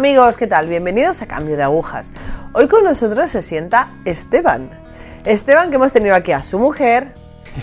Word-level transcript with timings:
Amigos, 0.00 0.38
¿qué 0.38 0.46
tal? 0.46 0.66
Bienvenidos 0.66 1.20
a 1.20 1.26
Cambio 1.26 1.58
de 1.58 1.62
Agujas. 1.62 2.14
Hoy 2.54 2.68
con 2.68 2.84
nosotros 2.84 3.30
se 3.30 3.42
sienta 3.42 3.88
Esteban. 4.06 4.70
Esteban 5.26 5.68
que 5.68 5.76
hemos 5.76 5.92
tenido 5.92 6.14
aquí 6.14 6.32
a 6.32 6.42
su 6.42 6.58
mujer 6.58 7.08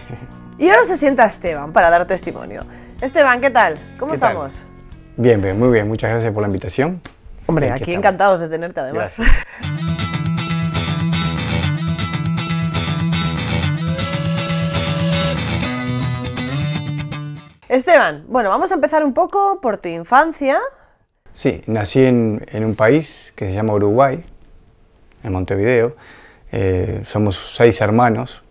y 0.60 0.70
ahora 0.70 0.86
se 0.86 0.98
sienta 0.98 1.26
Esteban 1.26 1.74
para 1.74 1.90
dar 1.90 2.06
testimonio. 2.06 2.62
Esteban, 3.02 3.42
¿qué 3.42 3.50
tal? 3.50 3.80
¿Cómo 3.98 4.12
¿Qué 4.12 4.20
tal? 4.20 4.34
estamos? 4.34 4.62
Bien, 5.16 5.42
bien, 5.42 5.58
muy 5.58 5.70
bien. 5.70 5.88
Muchas 5.88 6.12
gracias 6.12 6.32
por 6.32 6.44
la 6.44 6.48
invitación. 6.48 7.02
Hombre, 7.48 7.72
Aquí 7.72 7.82
aquí 7.82 7.94
encantados 7.96 8.40
de 8.40 8.50
tenerte 8.50 8.82
además. 8.82 9.18
Gracias. 9.18 9.28
Esteban, 17.68 18.26
bueno, 18.28 18.50
vamos 18.50 18.70
a 18.72 18.76
empezar 18.76 19.04
un 19.04 19.16
poco 19.16 19.60
por 19.60 19.78
tu 19.78 19.90
infancia. 19.90 20.60
Sí, 21.38 21.62
nací 21.68 22.04
en, 22.04 22.44
en 22.52 22.66
un 22.66 22.74
país 22.74 23.32
que 23.36 23.46
se 23.46 23.54
llama 23.54 23.74
Uruguay, 23.74 24.24
en 25.24 25.32
Montevideo. 25.32 25.96
Eh, 26.52 27.04
somos 27.06 27.40
seis 27.56 27.80
hermanos, 27.80 28.42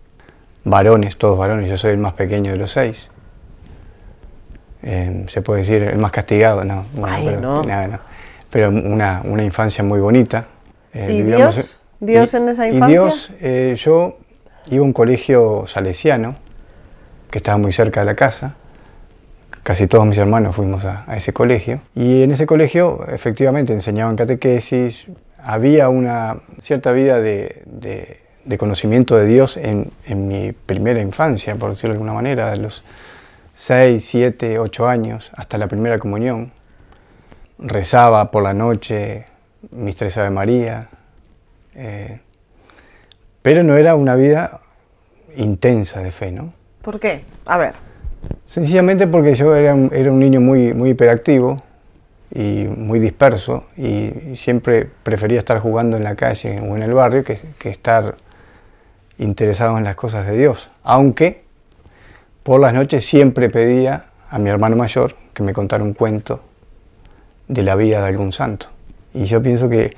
varones, 0.63 1.17
todos 1.17 1.37
varones. 1.37 1.69
Yo 1.69 1.75
soy 1.75 1.91
el 1.91 1.97
más 1.97 2.13
pequeño 2.13 2.51
de 2.51 2.57
los 2.57 2.71
seis. 2.71 3.09
Eh, 4.83 5.25
se 5.27 5.41
puede 5.41 5.63
decir 5.63 5.83
el 5.83 5.97
más 5.97 6.13
castigado, 6.13 6.63
¿no? 6.63 6.85
Bueno, 6.93 7.13
Ay, 7.17 7.25
pero, 7.25 7.41
no. 7.41 7.61
nada, 7.63 7.87
no. 7.89 7.99
Pero 8.49 8.69
una, 8.69 9.21
una 9.25 9.43
infancia 9.43 9.83
muy 9.83 9.99
bonita. 9.99 10.45
Eh, 10.93 11.07
¿Y 11.11 11.23
vivíamos- 11.23 11.55
Dios? 11.55 11.77
¿Dios 11.99 12.33
en 12.35 12.47
esa 12.47 12.69
y 12.69 12.73
infancia? 12.73 12.87
Dios, 13.01 13.31
eh, 13.41 13.75
yo 13.77 14.17
iba 14.71 14.81
a 14.81 14.85
un 14.85 14.93
colegio 14.93 15.67
salesiano, 15.67 16.37
que 17.29 17.39
estaba 17.39 17.57
muy 17.57 17.73
cerca 17.73 17.99
de 17.99 18.05
la 18.05 18.15
casa. 18.15 18.55
Casi 19.67 19.85
todos 19.87 20.05
mis 20.05 20.17
hermanos 20.17 20.55
fuimos 20.55 20.85
a, 20.85 21.03
ese 21.13 21.33
colegio. 21.33 21.81
Y 21.93 22.23
en 22.23 22.31
ese 22.31 22.45
colegio, 22.45 23.05
efectivamente, 23.05 23.73
enseñaban 23.73 24.15
catequesis. 24.15 25.07
Había 25.39 25.89
una 25.89 26.37
cierta 26.61 26.93
vida 26.93 27.19
de 27.19 28.57
conocimiento 28.57 29.17
de 29.17 29.25
Dios 29.25 29.57
en, 29.57 29.91
en 30.05 30.25
mi 30.25 30.53
primera 30.53 31.01
infancia, 31.01 31.57
por 31.57 31.71
decirlo 31.71 31.89
de 31.89 31.95
alguna 31.95 32.13
manera, 32.13 32.49
de 32.49 32.59
los 32.59 32.85
6, 33.55 34.05
7, 34.05 34.57
8 34.57 34.87
años, 34.87 35.33
hasta 35.35 35.57
la 35.57 35.67
primera 35.67 35.99
comunión. 35.99 36.53
Rezaba 37.59 38.31
por 38.31 38.43
la 38.43 38.53
noche 38.53 39.25
mis 39.71 39.97
tres 39.97 40.17
Ave 40.17 40.29
María. 40.29 40.87
eh, 41.75 42.21
pero 43.41 43.63
no 43.63 43.75
era 43.75 43.95
una 43.95 44.15
vida 44.15 44.61
intensa 45.35 45.99
de 45.99 46.11
fe, 46.11 46.31
¿no? 46.31 46.53
¿Por 46.81 47.01
qué? 47.01 47.25
A 47.45 47.57
ver, 47.57 47.86
Sencillamente 48.45 49.07
porque 49.07 49.35
yo 49.35 49.55
era 49.55 49.73
un, 49.75 50.19
niño 50.19 50.41
muy, 50.41 50.73
muy 50.73 50.91
hiperactivo 50.91 51.61
y 52.33 52.65
muy 52.65 52.99
disperso 52.99 53.65
y, 53.75 54.31
y 54.31 54.35
siempre 54.35 54.87
prefería 55.03 55.39
estar 55.39 55.59
jugando 55.59 55.97
en 55.97 56.03
la 56.03 56.15
calle 56.15 56.59
o 56.59 56.75
en 56.75 56.83
el 56.83 56.93
barrio 56.93 57.23
que, 57.23 57.39
que 57.57 57.69
estar 57.69 58.15
interesado 59.17 59.77
en 59.77 59.83
las 59.83 59.95
cosas 59.95 60.25
de 60.25 60.37
Dios. 60.37 60.69
Aunque 60.83 61.43
por 62.43 62.61
las 62.61 62.73
noches 62.73 63.05
siempre 63.05 63.49
pedía 63.49 64.05
a 64.29 64.39
mi 64.39 64.49
hermano 64.49 64.75
mayor 64.75 65.15
que 65.33 65.43
me 65.43 65.53
contara 65.53 65.83
un 65.83 65.93
cuento 65.93 66.41
de 67.47 67.63
la 67.63 67.75
vida 67.75 68.01
de 68.01 68.07
algún 68.07 68.31
santo. 68.31 68.67
Y 69.13 69.25
yo 69.25 69.41
pienso 69.41 69.69
que 69.69 69.95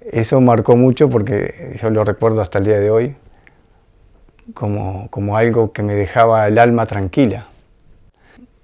eso 0.00 0.40
marcó 0.40 0.76
mucho 0.76 1.08
porque 1.08 1.76
yo 1.80 1.90
lo 1.90 2.04
recuerdo 2.04 2.40
hasta 2.40 2.58
el 2.58 2.64
día 2.64 2.78
de 2.78 2.90
hoy 2.90 3.16
como, 4.54 5.08
como 5.10 5.36
algo 5.36 5.72
que 5.72 5.82
me 5.82 5.94
dejaba 5.94 6.46
el 6.46 6.58
alma 6.58 6.86
tranquila. 6.86 7.46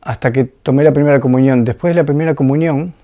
Hasta 0.01 0.33
que 0.33 0.45
tomé 0.45 0.85
la 0.85 0.93
primera 0.93 1.21
comunión. 1.21 1.65
Después 1.65 1.93
de 1.95 2.01
la 2.01 2.05
primera 2.05 2.35
comunión, 2.35 2.95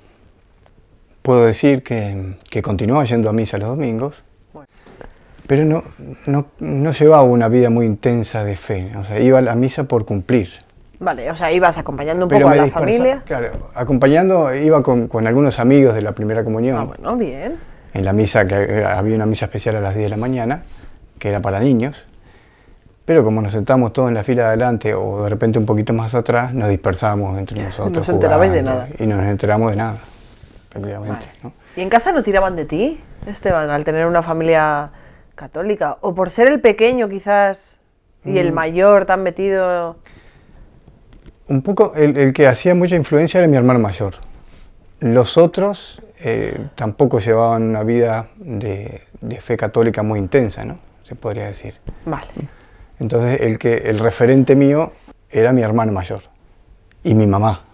puedo 1.23 1.45
decir 1.47 1.83
que, 1.83 2.35
que 2.51 2.63
continuaba 2.63 3.05
yendo 3.05 3.31
a 3.31 3.33
misa 3.33 3.59
los 3.59 3.69
domingos, 3.69 4.25
pero 5.47 5.65
no, 5.65 5.83
no, 6.27 6.47
no 6.61 6.93
llevaba 6.93 7.25
una 7.25 7.49
vida 7.49 7.71
muy 7.71 7.87
intensa 7.87 8.45
de 8.45 8.57
fe. 8.57 8.93
O 8.97 9.05
sea, 9.05 9.21
iba 9.21 9.39
a 9.39 9.43
la 9.43 9.55
misa 9.55 9.85
por 9.85 10.05
cumplir. 10.05 10.49
vale, 10.99 11.31
o 11.31 11.35
sea, 11.35 11.53
ibas 11.53 11.79
acompañando 11.79 12.25
un 12.27 12.29
Pero 12.29 12.47
poco 12.47 12.61
a 12.61 12.65
la 12.65 12.71
familia. 12.71 13.23
Claro, 13.27 13.71
acompañando, 13.75 14.55
iba 14.55 14.83
con, 14.83 15.09
con 15.09 15.27
algunos 15.27 15.59
amigos 15.59 15.95
de 15.95 16.03
la 16.03 16.13
primera 16.13 16.45
comunión. 16.45 16.79
Ah, 16.79 16.85
bueno, 16.85 17.17
bien. 17.17 17.57
en 17.93 18.05
la 18.05 18.13
misa, 18.13 18.47
que 18.47 18.85
había 18.85 19.17
una 19.17 19.27
misa 19.27 19.47
especial 19.47 19.77
a 19.77 19.81
las 19.81 19.95
10 19.95 20.07
de 20.07 20.11
la 20.11 20.17
mañana, 20.17 20.63
que 21.19 21.29
era 21.29 21.41
para 21.41 21.61
niños, 21.61 22.07
pero 23.05 23.25
como 23.25 23.43
nos 23.43 23.53
sentamos 23.53 23.93
todos 23.93 24.09
en 24.09 24.15
la 24.15 24.25
fila 24.25 24.43
de 24.43 24.49
adelante 24.49 24.95
o 24.95 25.25
de 25.25 25.31
repente 25.31 25.59
un 25.59 25.67
poquito 25.67 25.93
más 25.93 26.15
atrás, 26.15 26.55
nos 26.55 26.69
dispersamos 26.69 27.39
entre 27.39 27.63
nosotros. 27.63 27.95
No 27.97 28.01
os 28.01 28.09
enterabais 28.09 28.53
de 28.53 28.63
nada. 28.63 28.89
Y 28.99 29.07
no 29.07 29.17
nos 29.17 29.27
enteramos 29.27 29.71
de 29.71 29.77
nada, 29.77 29.99
efectivamente. 30.71 31.27
¿no? 31.43 31.53
¿Y 31.77 31.81
en 31.81 31.89
casa 31.89 32.13
no 32.13 32.23
tiraban 32.23 32.55
de 32.57 32.65
ti, 32.65 33.01
Esteban, 33.27 33.71
al 33.71 33.85
tener 33.85 34.07
una 34.07 34.23
familia 34.23 34.91
católica? 35.35 35.99
¿O 36.01 36.15
por 36.15 36.31
ser 36.31 36.49
el 36.49 36.61
pequeño 36.61 37.09
quizás 37.09 37.81
y 38.25 38.31
Mm. 38.33 38.37
el 38.37 38.53
mayor 38.53 39.05
tan 39.07 39.23
metido? 39.23 39.97
Un 41.49 41.63
poco 41.63 41.93
el, 41.97 42.17
el 42.17 42.33
que 42.33 42.47
hacía 42.47 42.75
mucha 42.75 42.95
influencia 42.95 43.39
era 43.39 43.49
mi 43.49 43.57
hermano 43.57 43.81
mayor. 43.81 44.15
Los 45.01 45.37
otros 45.37 46.01
eh, 46.21 46.69
tampoco 46.77 47.19
llevaban 47.19 47.65
una 47.65 47.83
vida 47.83 48.29
de, 48.37 49.03
de 49.21 49.41
fe 49.41 49.57
católica 49.57 50.05
muy 50.05 50.21
intensa, 50.21 50.65
¿no? 50.65 50.79
Se 51.03 51.17
podría 51.17 51.47
decir. 51.47 51.75
Vale. 52.07 52.29
Entonces 53.03 53.41
el, 53.41 53.59
que, 53.59 53.75
el 53.91 53.99
referente 53.99 54.55
mío 54.55 54.93
era 55.29 55.53
mi 55.53 55.61
hermano 55.63 55.91
mayor 55.93 56.23
y 57.03 57.15
mi 57.15 57.27
mamá. 57.27 57.65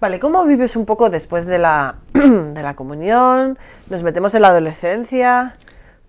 Vale, 0.00 0.18
¿cómo 0.18 0.44
vives 0.46 0.74
un 0.76 0.86
poco 0.86 1.10
después 1.10 1.44
de 1.46 1.58
la, 1.58 1.96
de 2.14 2.62
la 2.62 2.74
comunión? 2.74 3.58
Nos 3.90 4.02
metemos 4.02 4.34
en 4.34 4.42
la 4.42 4.48
adolescencia. 4.48 5.56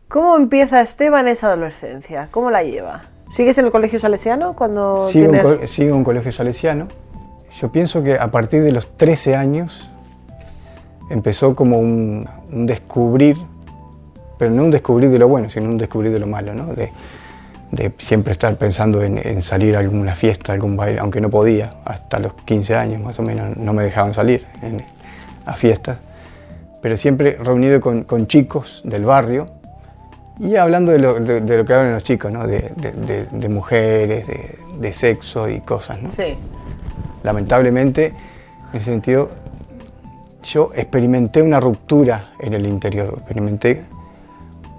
¿Cómo 0.07 0.37
empieza 0.37 0.81
Esteban 0.81 1.27
esa 1.27 1.47
adolescencia? 1.47 2.29
¿Cómo 2.31 2.49
la 2.49 2.63
lleva? 2.63 3.01
¿Sigues 3.29 3.57
en 3.57 3.65
el 3.65 3.71
colegio 3.71 3.99
salesiano 3.99 4.55
cuando 4.55 5.07
Sigo, 5.07 5.25
en 5.25 5.31
tienes... 5.41 5.53
co- 5.59 5.67
sigo 5.67 5.89
en 5.89 5.95
un 5.97 6.03
colegio 6.05 6.31
salesiano. 6.31 6.87
Yo 7.59 7.69
pienso 7.71 8.01
que 8.03 8.15
a 8.17 8.31
partir 8.31 8.63
de 8.63 8.71
los 8.71 8.95
13 8.97 9.35
años 9.35 9.89
empezó 11.09 11.55
como 11.55 11.77
un, 11.79 12.27
un 12.51 12.65
descubrir, 12.65 13.35
pero 14.37 14.51
no 14.51 14.63
un 14.63 14.71
descubrir 14.71 15.09
de 15.09 15.19
lo 15.19 15.27
bueno, 15.27 15.49
sino 15.49 15.65
un 15.67 15.77
descubrir 15.77 16.11
de 16.13 16.19
lo 16.19 16.27
malo, 16.27 16.53
¿no? 16.53 16.67
De, 16.73 16.91
de 17.71 17.91
siempre 17.97 18.33
estar 18.33 18.55
pensando 18.57 19.01
en, 19.01 19.17
en 19.17 19.41
salir 19.41 19.75
a 19.77 19.79
alguna 19.79 20.15
fiesta, 20.15 20.51
algún 20.53 20.75
baile, 20.75 20.99
aunque 20.99 21.21
no 21.21 21.29
podía, 21.29 21.75
hasta 21.85 22.19
los 22.19 22.33
15 22.33 22.75
años 22.75 23.01
más 23.01 23.17
o 23.19 23.23
menos 23.23 23.55
no 23.57 23.71
me 23.73 23.83
dejaban 23.83 24.13
salir 24.13 24.45
en- 24.61 24.83
a 25.45 25.53
fiestas, 25.55 25.97
pero 26.81 26.97
siempre 26.97 27.37
reunido 27.41 27.79
con, 27.79 28.03
con 28.03 28.27
chicos 28.27 28.81
del 28.85 29.05
barrio 29.05 29.47
y 30.39 30.55
hablando 30.55 30.91
de 30.91 30.99
lo, 30.99 31.13
de- 31.19 31.41
de 31.41 31.57
lo 31.57 31.65
que 31.65 31.73
hablan 31.73 31.93
los 31.93 32.03
chicos, 32.03 32.31
¿no? 32.31 32.45
de, 32.45 32.71
de- 32.75 33.49
mujeres, 33.49 34.27
de, 34.27 34.57
de 34.79 34.93
sexo 34.93 35.47
y 35.49 35.61
cosas. 35.61 36.01
¿no? 36.01 36.11
Sí. 36.11 36.35
Lamentablemente, 37.23 38.07
en 38.71 38.77
ese 38.77 38.85
sentido, 38.91 39.29
yo 40.43 40.71
experimenté 40.75 41.41
una 41.41 41.59
ruptura 41.59 42.31
en 42.39 42.53
el 42.53 42.65
interior, 42.65 43.13
experimenté 43.17 43.83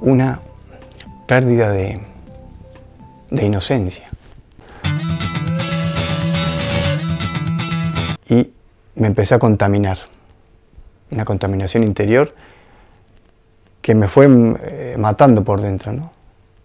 una 0.00 0.40
pérdida 1.26 1.70
de, 1.70 2.00
de 3.32 3.44
inocencia. 3.46 4.08
Y 8.28 8.50
me 8.94 9.06
empecé 9.08 9.34
a 9.34 9.38
contaminar, 9.38 9.98
una 11.10 11.24
contaminación 11.24 11.82
interior 11.84 12.34
que 13.80 13.94
me 13.94 14.06
fue 14.08 14.26
eh, 14.62 14.96
matando 14.98 15.42
por 15.44 15.60
dentro, 15.60 15.92
¿no? 15.92 16.12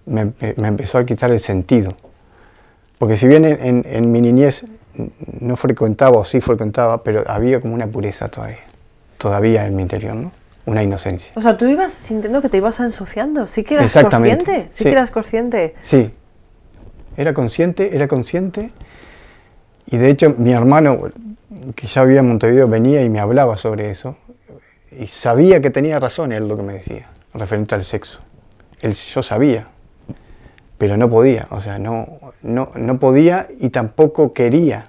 Me, 0.05 0.25
me- 0.39 0.53
me 0.57 0.67
empezó 0.67 0.97
a 0.97 1.05
quitar 1.05 1.31
el 1.31 1.39
sentido. 1.39 1.93
Porque 2.99 3.17
si 3.17 3.27
bien 3.27 3.45
en, 3.45 3.61
en- 3.63 3.85
en 3.87 4.11
mi 4.11 4.21
niñez 4.21 4.65
no 5.39 5.55
frecuentaba 5.55 6.17
o 6.19 6.25
sí 6.25 6.41
frecuentaba, 6.41 7.03
pero 7.03 7.23
había 7.27 7.59
como 7.61 7.73
una 7.73 7.87
pureza 7.87 8.29
todavía, 8.29 8.59
todavía 9.17 9.65
en 9.65 9.75
mi 9.75 9.81
interior, 9.83 10.15
¿no? 10.15 10.31
Una 10.65 10.83
inocencia. 10.83 11.31
O 11.35 11.41
sea, 11.41 11.57
tú 11.57 11.65
ibas 11.65 11.93
sintiendo 11.93 12.41
que 12.41 12.49
te 12.49 12.57
ibas 12.57 12.79
ensuciando. 12.81 13.47
Sí 13.47 13.63
que 13.63 13.75
eras 13.75 13.85
Exactamente, 13.85 14.43
consciente. 14.45 14.69
Sí, 14.73 14.77
sí. 14.79 14.83
que 14.83 14.91
eras 14.91 15.11
consciente. 15.11 15.75
Sí, 15.81 16.13
era 17.17 17.33
consciente, 17.33 17.93
era 17.95 18.07
consciente. 18.07 18.71
Y 19.87 19.97
de 19.97 20.09
hecho 20.09 20.35
mi 20.37 20.53
hermano, 20.53 20.99
que 21.75 21.87
ya 21.87 22.03
vivía 22.03 22.19
en 22.21 22.27
Montevideo, 22.29 22.67
venía 22.67 23.01
y 23.03 23.09
me 23.09 23.19
hablaba 23.19 23.57
sobre 23.57 23.89
eso. 23.89 24.15
Y 24.91 25.07
sabía 25.07 25.59
que 25.61 25.69
tenía 25.69 25.99
razón 25.99 26.31
él 26.31 26.47
lo 26.47 26.55
que 26.55 26.63
me 26.63 26.73
decía, 26.73 27.07
referente 27.33 27.75
al 27.75 27.83
sexo. 27.83 28.19
Él, 28.81 28.93
yo 28.93 29.21
sabía, 29.23 29.67
pero 30.77 30.97
no 30.97 31.09
podía. 31.09 31.47
O 31.51 31.59
sea, 31.61 31.79
no, 31.79 32.19
no, 32.41 32.71
no 32.75 32.99
podía 32.99 33.47
y 33.59 33.69
tampoco 33.69 34.33
quería. 34.33 34.85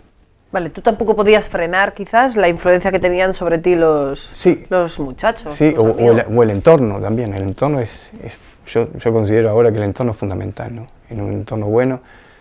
Vale, 0.50 0.70
tú 0.70 0.80
tampoco 0.80 1.14
podías 1.14 1.46
frenar 1.46 1.92
quizás 1.92 2.34
la 2.36 2.48
influencia 2.48 2.90
que 2.90 2.98
tenían 2.98 3.34
sobre 3.34 3.58
ti 3.58 3.74
los, 3.74 4.20
Sí. 4.32 4.64
los 4.70 4.98
muchachos. 4.98 5.54
Sí, 5.54 5.74
o, 5.76 5.82
o 5.82 6.12
el, 6.12 6.24
o 6.34 6.42
el 6.42 6.50
entorno 6.50 6.98
también. 7.00 7.34
El 7.34 7.42
entorno 7.42 7.80
es, 7.80 8.12
es- 8.22 8.38
yo, 8.68 8.92
yo 8.98 9.12
considero 9.12 9.50
ahora 9.50 9.70
que 9.72 9.78
el 9.78 9.84
entorno 9.84 10.12
es 10.12 10.18
fundamental, 10.18 10.74
¿no? 10.74 10.86
En 11.08 11.20
un 11.20 11.32
entorno 11.32 11.66
bueno. 11.66 12.00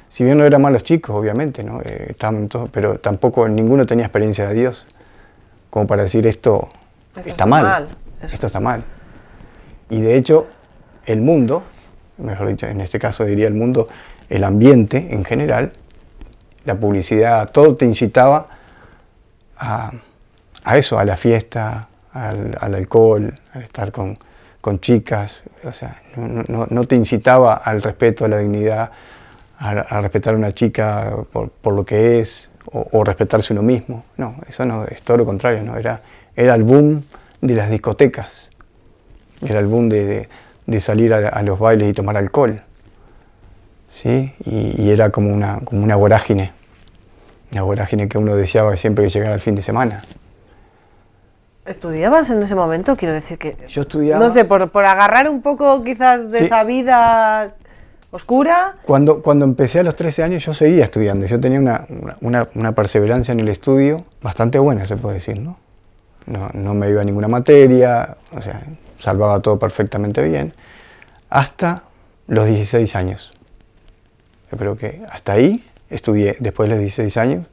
Si 0.09 0.24
bien 0.24 0.38
no 0.38 0.45
eran 0.45 0.62
malos 0.62 0.83
chicos, 0.83 1.15
obviamente, 1.15 1.63
¿no? 1.63 1.81
Eh, 1.81 2.07
estaban 2.09 2.47
todos, 2.47 2.69
pero 2.69 3.00
tampoco 3.00 3.47
ninguno 3.47 3.85
tenía 3.85 4.06
experiencia 4.06 4.47
de 4.47 4.53
Dios 4.53 4.88
como 5.69 5.88
para 5.88 6.03
decir 6.03 6.25
esto 6.27 6.69
Eso 7.15 7.29
está 7.29 7.45
mal. 7.45 7.88
esto 8.21 8.47
está 8.47 8.59
mal. 8.59 8.83
Y 9.89 10.01
de 10.01 10.15
hecho, 10.15 10.47
el 11.06 11.21
mundo, 11.21 11.63
mejor 12.18 12.47
dicho, 12.47 12.68
en 12.68 12.81
este 12.81 13.00
caso 13.00 13.25
diría 13.25 13.47
el 13.47 13.53
mundo, 13.53 13.88
el 14.29 14.44
ambiente 14.44 15.09
en 15.12 15.24
general, 15.24 15.71
la 16.65 16.75
publicidad, 16.75 17.50
todo 17.50 17.75
te 17.75 17.85
incitaba 17.85 18.45
a, 19.57 19.91
eso, 20.75 21.00
a 21.00 21.06
la 21.06 21.15
fiesta, 21.15 21.88
al, 22.12 22.57
alcohol, 22.59 23.39
al 23.53 23.62
estar 23.62 23.91
con, 23.91 24.18
chicas, 24.75 25.42
o 25.64 25.74
sea, 25.74 26.02
no, 26.16 26.84
te 26.86 26.96
incitaba 26.96 27.56
al 27.56 27.81
respeto, 27.81 28.25
a 28.25 28.28
la 28.28 28.38
dignidad, 28.38 28.92
a, 29.58 30.02
respetar 30.02 30.34
a 30.34 30.38
una 30.38 30.54
chica 30.54 31.16
por, 31.31 31.74
lo 31.74 31.86
que 31.86 32.19
es, 32.19 32.50
o, 32.66 33.04
respetarse 33.04 33.54
uno 33.54 33.64
mismo. 33.64 34.04
No, 34.18 34.36
eso 34.48 34.66
no, 34.66 34.86
es 34.86 35.02
todo 35.02 35.18
lo 35.18 35.25
contrario, 35.25 35.64
¿no? 35.64 35.78
Era, 35.78 36.02
era 36.36 36.54
el 36.56 36.64
boom 36.64 37.04
de 37.42 37.56
las 37.56 37.69
discotecas, 37.69 38.52
era 39.42 39.60
el 39.60 39.68
boom 39.68 39.90
de, 39.90 40.28
salir 40.80 41.13
a, 41.13 41.42
los 41.44 41.60
bailes 41.60 41.90
y 41.90 41.94
tomar 41.94 42.18
alcohol. 42.18 42.62
¿sí? 43.90 44.34
Y, 44.46 44.90
era 44.90 45.10
como 45.12 45.34
una, 45.34 45.60
como 45.63 45.84
una 45.84 45.96
vorágine, 45.96 46.52
una 47.52 47.63
vorágine 47.63 48.08
que 48.10 48.18
uno 48.18 48.36
deseaba 48.36 48.75
siempre 48.78 49.06
que 49.06 49.10
llegara 49.10 49.34
el 49.34 49.42
fin 49.42 49.56
de 49.56 49.62
semana. 49.62 50.04
¿Estudiabas 51.68 52.30
en 52.30 52.42
ese 52.42 52.56
momento? 52.56 52.96
Quiero 52.96 53.14
decir 53.14 53.38
que... 53.38 53.58
Yo 53.68 53.81
estudiaba... 53.81 54.24
No 54.24 54.31
sé, 54.31 54.46
por, 54.46 54.69
por 54.72 54.86
agarrar 54.86 55.30
un 55.30 55.42
poco 55.42 55.84
quizás 55.84 56.31
de 56.31 56.46
esa 56.46 56.64
vida 56.64 57.56
oscura. 58.12 58.75
Cuando, 58.84 59.22
cuando 59.22 59.46
empecé 59.46 59.80
a 59.80 59.84
los 59.84 59.96
13 59.96 60.24
años 60.24 60.46
yo 60.46 60.54
seguía 60.54 60.86
estudiando, 60.86 61.25
yo 61.25 61.40
tenía 61.40 61.60
una, 61.60 61.86
una, 62.22 62.48
una 62.56 62.72
perseverancia 62.74 63.31
en 63.31 63.42
el 63.42 63.50
estudio 63.50 64.06
bastante 64.22 64.60
buena, 64.60 64.86
se 64.86 64.96
puede 64.96 65.16
decir, 65.16 65.40
¿no? 65.40 65.58
No, 66.25 66.50
no 66.54 66.74
me 66.74 66.90
iba 66.90 67.02
a 67.02 67.06
ninguna 67.06 67.28
materia, 67.28 68.18
o 68.36 68.42
sea, 68.42 68.62
salvaba 68.98 69.40
todo 69.42 69.60
perfectamente 69.60 70.22
bien, 70.24 70.54
hasta 71.30 71.84
los 72.28 72.48
16 72.48 72.96
años. 72.96 73.31
Yo 74.52 74.58
creo 74.58 74.78
que 74.78 75.02
hasta 75.10 75.34
ahí 75.34 75.63
estudié, 75.90 76.36
después 76.40 76.70
de 76.70 76.75
los 76.75 76.81
16 76.81 77.18
años, 77.18 77.48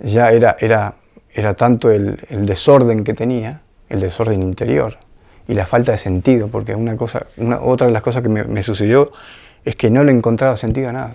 ya 0.00 0.30
era, 0.30 0.56
era, 0.60 0.94
era 1.38 1.54
tanto 1.54 1.92
el, 1.92 2.26
el 2.30 2.46
desorden 2.46 3.04
que 3.04 3.14
tenía, 3.14 3.60
el 3.88 4.00
desorden 4.00 4.42
interior 4.42 4.96
y 5.46 5.54
la 5.54 5.66
falta 5.66 5.92
de 5.92 5.98
sentido, 5.98 6.48
porque 6.48 6.74
una 6.74 6.96
cosa, 6.96 7.26
una, 7.36 7.60
otra 7.60 7.86
de 7.86 7.92
las 7.92 8.02
cosas 8.02 8.22
que 8.22 8.28
me, 8.28 8.62
sucedió 8.64 9.12
es 9.64 9.76
que 9.76 9.88
no 9.88 10.02
le 10.02 10.10
encontraba 10.10 10.56
sentido 10.56 10.88
a 10.88 10.92
nada. 10.92 11.14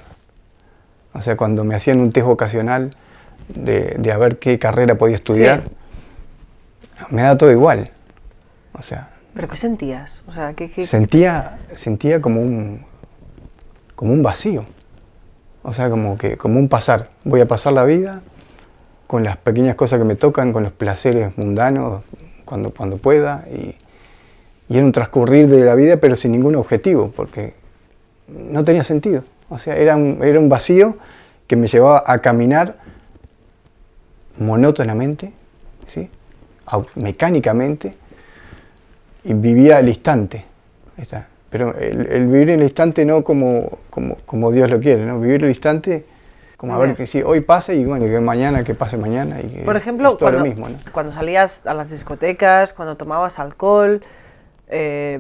O 1.11 1.19
sea, 1.19 1.35
cuando 1.35 1.65
me 1.65 1.75
hacían 1.75 1.99
un 1.99 2.13
test 2.13 2.25
ocasional 2.25 2.95
de, 3.49 3.97
de 3.99 4.11
a 4.13 4.17
ver 4.17 4.39
qué 4.39 4.57
carrera 4.59 4.95
podía 4.95 5.17
estudiar, 5.17 5.65
me 7.09 7.23
da 7.23 7.37
todo 7.37 7.51
igual. 7.51 7.91
O 8.71 8.81
sea. 8.81 9.09
¿Pero 9.33 9.49
qué 9.49 9.57
sentías? 9.57 10.23
O 10.25 10.31
sea, 10.31 10.53
¿qué, 10.53 10.69
Sentía, 10.87 11.59
sentía 11.75 12.21
como 12.21 12.39
un, 12.39 12.85
como 13.93 14.13
un 14.13 14.23
vacío. 14.23 14.65
O 15.63 15.73
sea, 15.73 15.89
como, 15.89 16.17
que, 16.17 16.37
como 16.37 16.59
un 16.59 16.69
pasar. 16.69 17.09
Voy 17.25 17.41
a 17.41 17.45
pasar 17.45 17.73
la 17.73 17.83
vida 17.83 18.21
con 19.13 19.23
las 19.23 19.37
pequeñas 19.37 19.75
cosas 19.75 19.99
que 19.99 20.05
me 20.05 20.15
tocan, 20.15 20.51
con 20.51 20.63
los 20.63 20.71
placeres 20.71 21.37
mundanos, 21.37 22.03
cuando, 22.45 22.71
cuando 22.71 22.97
pueda. 22.97 23.45
Y, 23.47 23.75
y 24.67 24.77
era 24.77 24.83
un 24.83 24.91
transcurrir 24.91 25.47
de 25.49 25.63
la 25.63 25.75
vida, 25.75 25.97
pero 25.97 26.15
sin 26.15 26.31
ningún 26.31 26.55
objetivo, 26.55 27.13
porque 27.15 27.53
no 28.27 28.63
tenía 28.63 28.83
sentido. 28.83 29.23
O 29.49 29.59
sea, 29.59 29.75
era 29.75 29.95
un, 29.95 30.17
era 30.23 30.39
un 30.39 30.49
vacío 30.49 30.97
que 31.45 31.55
me 31.55 31.67
llevaba 31.67 32.03
a 32.07 32.17
caminar 32.21 32.79
monótonamente, 34.39 35.31
¿sí? 35.85 36.09
mecánicamente, 36.95 37.95
y 39.23 39.35
vivía 39.35 39.77
el 39.77 39.89
instante. 39.89 40.43
Pero 41.51 41.77
el, 41.77 42.25
vivir 42.25 42.49
el 42.49 42.63
instante 42.63 43.05
no 43.05 43.23
como, 43.23 43.77
como, 43.91 44.15
como, 44.25 44.51
Dios 44.51 44.71
lo 44.71 44.79
quiere, 44.79 45.05
¿no? 45.05 45.19
Vivir 45.19 45.43
el 45.43 45.49
instante 45.49 46.03
como 46.63 46.75
a 46.75 46.77
ver 46.77 46.95
que 46.95 47.07
si 47.07 47.21
hoy 47.21 47.41
pase 47.41 47.75
y 47.75 47.83
bueno, 47.83 48.05
que 48.05 48.21
mañana, 48.21 48.63
que 48.63 48.73
pase 48.73 48.95
mañana. 48.95 49.41
Y 49.41 49.49
que 49.49 49.61
Por 49.63 49.75
ejemplo, 49.75 50.17
cuando, 50.17 50.39
mismo, 50.39 50.69
cuando 50.93 51.11
salías 51.11 51.67
a 51.67 51.73
las 51.73 51.91
discotecas, 51.91 52.71
cuando 52.71 52.95
tomabas 52.95 53.37
alcohol, 53.37 54.01
eh, 54.69 55.19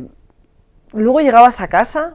luego 0.93 1.19
llegabas 1.19 1.59
a 1.59 1.67
casa, 1.67 2.13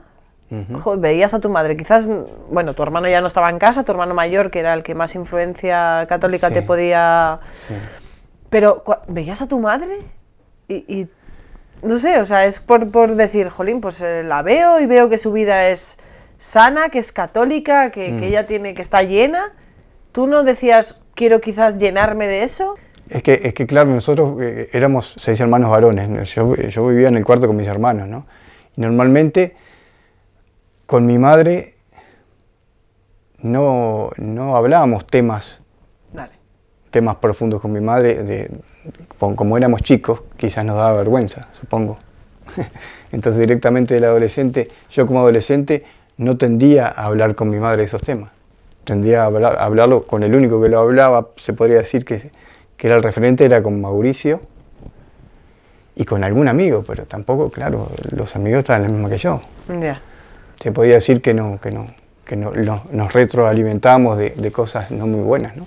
veías 0.96 1.34
a 1.34 1.40
tu 1.40 1.50
madre, 1.50 1.76
quizás, 1.76 2.08
bueno, 2.50 2.72
tu 2.72 2.82
hermano 2.82 3.06
ya 3.06 3.20
no 3.20 3.26
estaba 3.26 3.50
en 3.50 3.58
casa, 3.58 3.84
tu 3.84 3.92
hermano 3.92 4.14
mayor, 4.14 4.50
que 4.50 4.60
era 4.60 4.72
el 4.72 4.82
que 4.82 4.94
más 4.94 5.14
influencia 5.14 6.06
católica 6.08 6.48
te 6.50 6.62
podía... 6.62 7.40
Pero 8.48 8.82
veías 9.08 9.42
a 9.42 9.46
tu 9.46 9.58
madre 9.58 10.06
y, 10.69 11.06
no 11.82 11.98
sé, 11.98 12.19
o 12.19 12.25
sea, 12.25 12.46
es 12.46 12.60
por, 12.60 12.90
por 12.90 13.14
decir, 13.14 13.50
jolín, 13.50 13.82
pues 13.82 14.00
eh, 14.00 14.22
la 14.22 14.40
veo 14.40 14.80
y 14.80 14.86
veo 14.86 15.10
que 15.10 15.19
su 15.19 15.32
vida 15.32 15.69
es 15.69 15.98
sana, 16.38 16.88
que 16.88 16.99
es 16.99 17.12
católica, 17.12 17.90
que, 17.90 18.06
que, 18.06 18.12
mm. 18.12 18.23
ella 18.23 18.46
tiene, 18.46 18.75
que 18.75 18.82
está 18.82 19.02
llena. 19.02 19.52
¿Tú 20.12 20.26
no 20.26 20.44
decías, 20.44 20.99
quiero 21.14 21.40
quizás 21.40 21.79
llenarme 21.79 22.26
de 22.26 22.44
eso? 22.44 22.76
Es 23.11 23.23
que, 23.23 23.40
es 23.44 23.55
que 23.55 23.67
claro, 23.67 23.90
nosotros 23.90 24.40
eh, 24.43 24.69
éramos 24.73 25.14
seis 25.19 25.40
hermanos 25.40 25.70
varones, 25.70 26.32
yo, 26.35 26.55
yo, 26.55 26.87
vivía 26.87 27.08
en 27.08 27.17
el 27.17 27.25
cuarto 27.25 27.46
con 27.46 27.56
mis 27.56 27.67
hermanos, 27.67 28.06
¿no? 28.06 28.26
Y 28.76 28.81
normalmente 28.82 29.56
con 30.87 31.06
mi 31.06 31.19
madre 31.19 31.75
no, 33.38 34.11
no 34.17 34.56
hablábamos 34.56 35.06
temas, 35.06 35.61
temas 36.90 37.17
profundos 37.17 37.61
con 37.61 37.73
mi 37.73 37.81
madre, 37.81 38.23
de, 38.25 38.50
como 39.19 39.56
éramos 39.56 39.82
chicos, 39.82 40.23
quizás 40.37 40.64
nos 40.64 40.76
daba 40.76 40.93
vergüenza, 40.94 41.49
supongo. 41.52 41.99
Entonces 43.12 43.40
directamente 43.40 43.94
del 43.94 44.05
adolescente, 44.05 44.70
yo 44.90 45.06
como 45.06 45.20
adolescente 45.20 45.85
no 46.19 46.37
tendía 46.37 46.87
a 46.87 47.06
hablar 47.06 47.35
con 47.35 47.49
mi 47.49 47.59
madre 47.59 47.79
de 47.79 47.85
esos 47.85 48.03
temas. 48.03 48.31
Tendía 48.85 49.23
a, 49.23 49.26
hablar, 49.26 49.56
a 49.59 49.65
hablarlo 49.65 50.06
con 50.06 50.23
el 50.23 50.35
único 50.35 50.61
que 50.61 50.69
lo 50.69 50.79
hablaba, 50.79 51.29
se 51.37 51.53
podría 51.53 51.79
decir 51.79 52.05
que 52.05 52.31
que 52.79 52.87
era 52.87 52.97
el 52.97 53.03
referente, 53.03 53.44
era 53.44 53.61
con 53.62 53.81
Mauricio 53.81 54.41
y 55.97 56.05
con 56.05 56.23
algún 56.23 56.47
amigo, 56.47 56.85
pero 56.87 57.06
tampoco, 57.06 57.50
claro, 57.50 57.91
los 58.12 58.37
amigos 58.37 58.61
estaban 58.61 58.82
la 58.82 58.88
misma 58.88 59.11
que 59.11 59.19
yo. 59.19 59.40
Se 60.61 60.71
podía 60.71 60.95
decir 60.95 61.21
que 61.21 61.35
no, 61.35 61.61
que 61.61 61.73
no, 61.73 61.88
que 62.25 62.37
no, 62.37 62.52
nos 62.92 63.12
retroalimentamos 63.12 64.16
de, 64.16 64.52
cosas 64.52 64.92
no 64.92 65.09
muy 65.09 65.23
buenas, 65.23 65.57
¿no? 65.57 65.66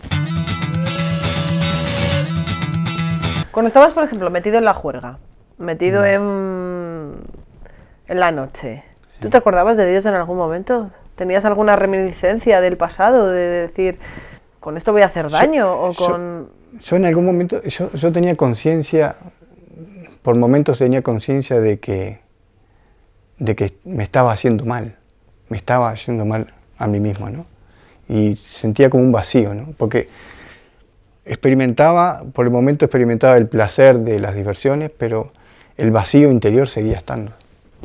Cuando 3.51 3.67
estabas, 3.67 3.93
por 3.93 4.05
ejemplo, 4.05 4.29
metido 4.29 4.57
en 4.57 4.63
la 4.63 4.73
juerga, 4.73 5.19
metido 5.57 6.05
en, 6.05 7.15
en 8.07 8.19
la 8.19 8.31
noche, 8.31 8.85
¿tú 9.21 9.29
te 9.29 9.37
acordabas 9.37 9.77
de 9.77 9.89
Dios 9.89 10.05
en 10.05 10.15
algún 10.15 10.37
momento? 10.37 10.91
¿Tenías 11.15 11.45
alguna 11.45 11.77
reminiscencia 11.77 12.59
del 12.59 12.75
pasado, 12.75 13.29
de 13.29 13.67
decir, 13.67 13.99
con 14.59 14.75
esto 14.75 14.91
voy 14.91 15.03
a 15.03 15.05
hacer 15.05 15.29
daño? 15.29 15.71
o 15.71 15.93
con 15.93 16.49
yo 16.79 16.95
en 16.95 17.05
algún 17.05 17.25
momento, 17.25 17.61
yo, 17.63 17.91
yo 17.91 18.11
tenía 18.11 18.35
conciencia, 18.35 19.15
por 20.21 20.37
momentos 20.37 20.79
tenía 20.79 21.01
conciencia 21.01 21.59
de 21.59 21.79
que, 21.79 22.19
de 23.39 23.55
que 23.55 23.73
me 23.83 24.03
estaba 24.03 24.31
haciendo 24.31 24.65
mal, 24.65 24.95
me 25.49 25.57
estaba 25.57 25.89
haciendo 25.89 26.25
mal 26.25 26.47
a 26.77 26.87
mí 26.87 26.99
mismo, 26.99 27.29
¿no? 27.29 27.45
Y 28.07 28.35
sentía 28.35 28.89
como 28.89 29.03
un 29.03 29.11
vacío, 29.11 29.53
¿no? 29.53 29.73
Porque 29.77 30.07
experimentaba, 31.25 32.23
por 32.33 32.45
el 32.45 32.51
momento 32.51 32.85
experimentaba 32.85 33.35
el 33.35 33.47
placer 33.47 33.99
de 33.99 34.19
las 34.19 34.33
diversiones, 34.33 34.91
pero 34.97 35.31
el 35.77 35.91
vacío 35.91 36.31
interior 36.31 36.67
seguía 36.67 36.97
estando, 36.97 37.33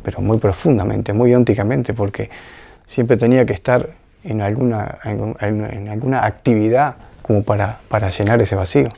pero 0.03 0.21
muy 0.21 0.37
profundamente, 0.37 1.13
muy 1.13 1.33
ónticamente, 1.33 1.93
porque 1.93 2.29
siempre 2.85 3.17
tenía 3.17 3.45
que 3.45 3.53
estar 3.53 3.89
en 4.23 4.41
alguna, 4.41 4.97
en 5.03 5.89
alguna 5.89 6.25
actividad 6.25 6.97
como 7.21 7.43
para, 7.43 7.79
para 7.89 8.09
llenar 8.09 8.41
ese 8.41 8.55
vacío. 8.55 8.89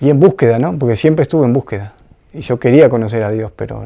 Y 0.00 0.10
en 0.10 0.20
búsqueda, 0.20 0.58
¿no? 0.58 0.78
Porque 0.78 0.96
siempre 0.96 1.22
estuve 1.22 1.46
en 1.46 1.52
búsqueda. 1.52 1.94
Y 2.32 2.40
yo 2.40 2.58
quería 2.58 2.88
conocer 2.88 3.22
a 3.22 3.30
Dios, 3.30 3.52
pero 3.54 3.84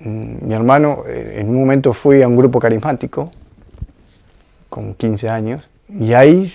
mi 0.00 0.54
hermano, 0.54 1.04
eh, 1.06 1.36
en 1.38 1.48
un 1.48 1.60
momento 1.60 1.92
fui 1.92 2.22
a 2.22 2.28
un 2.28 2.36
grupo 2.36 2.58
carismático, 2.58 3.30
con 4.68 4.94
15 4.94 5.28
años, 5.28 5.68
y 5.88 6.12
ahí 6.14 6.52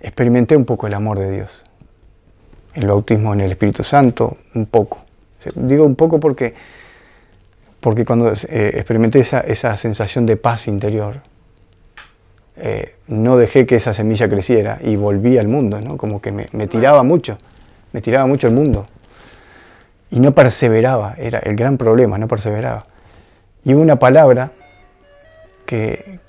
experimenté 0.00 0.56
un 0.56 0.64
poco 0.64 0.86
el 0.86 0.94
amor 0.94 1.18
de 1.18 1.30
Dios. 1.30 1.64
El 2.74 2.86
bautismo 2.86 3.32
en 3.34 3.40
el 3.40 3.52
Espíritu 3.52 3.82
Santo, 3.82 4.38
un 4.54 4.66
poco. 4.66 5.04
Digo 5.54 5.84
un 5.84 5.96
poco 5.96 6.20
porque, 6.20 6.54
porque 7.82 8.04
cuando 8.04 8.32
eh, 8.32 8.70
experimenté 8.74 9.18
esa, 9.18 9.40
esa 9.40 9.76
sensación 9.76 10.24
de 10.24 10.36
paz 10.36 10.68
interior, 10.68 11.20
eh, 12.56 12.94
no 13.08 13.36
dejé 13.36 13.66
que 13.66 13.74
esa 13.74 13.92
semilla 13.92 14.28
creciera 14.28 14.78
y 14.80 14.94
volví 14.94 15.36
al 15.36 15.48
mundo, 15.48 15.80
¿no? 15.80 15.96
Como 15.96 16.22
que 16.22 16.30
me, 16.30 16.66
tiraba 16.68 17.02
mucho, 17.02 17.38
me 17.90 18.00
tiraba 18.00 18.26
mucho 18.26 18.46
el 18.46 18.54
mundo. 18.54 18.86
Y 20.12 20.20
no 20.20 20.32
perseveraba, 20.32 21.16
era 21.18 21.40
el 21.40 21.56
gran 21.56 21.76
problema, 21.76 22.18
no 22.18 22.28
perseveraba. 22.28 22.86
Y 23.64 23.74
hubo 23.74 23.82
una 23.82 23.98
palabra 23.98 24.52
que 25.66 26.20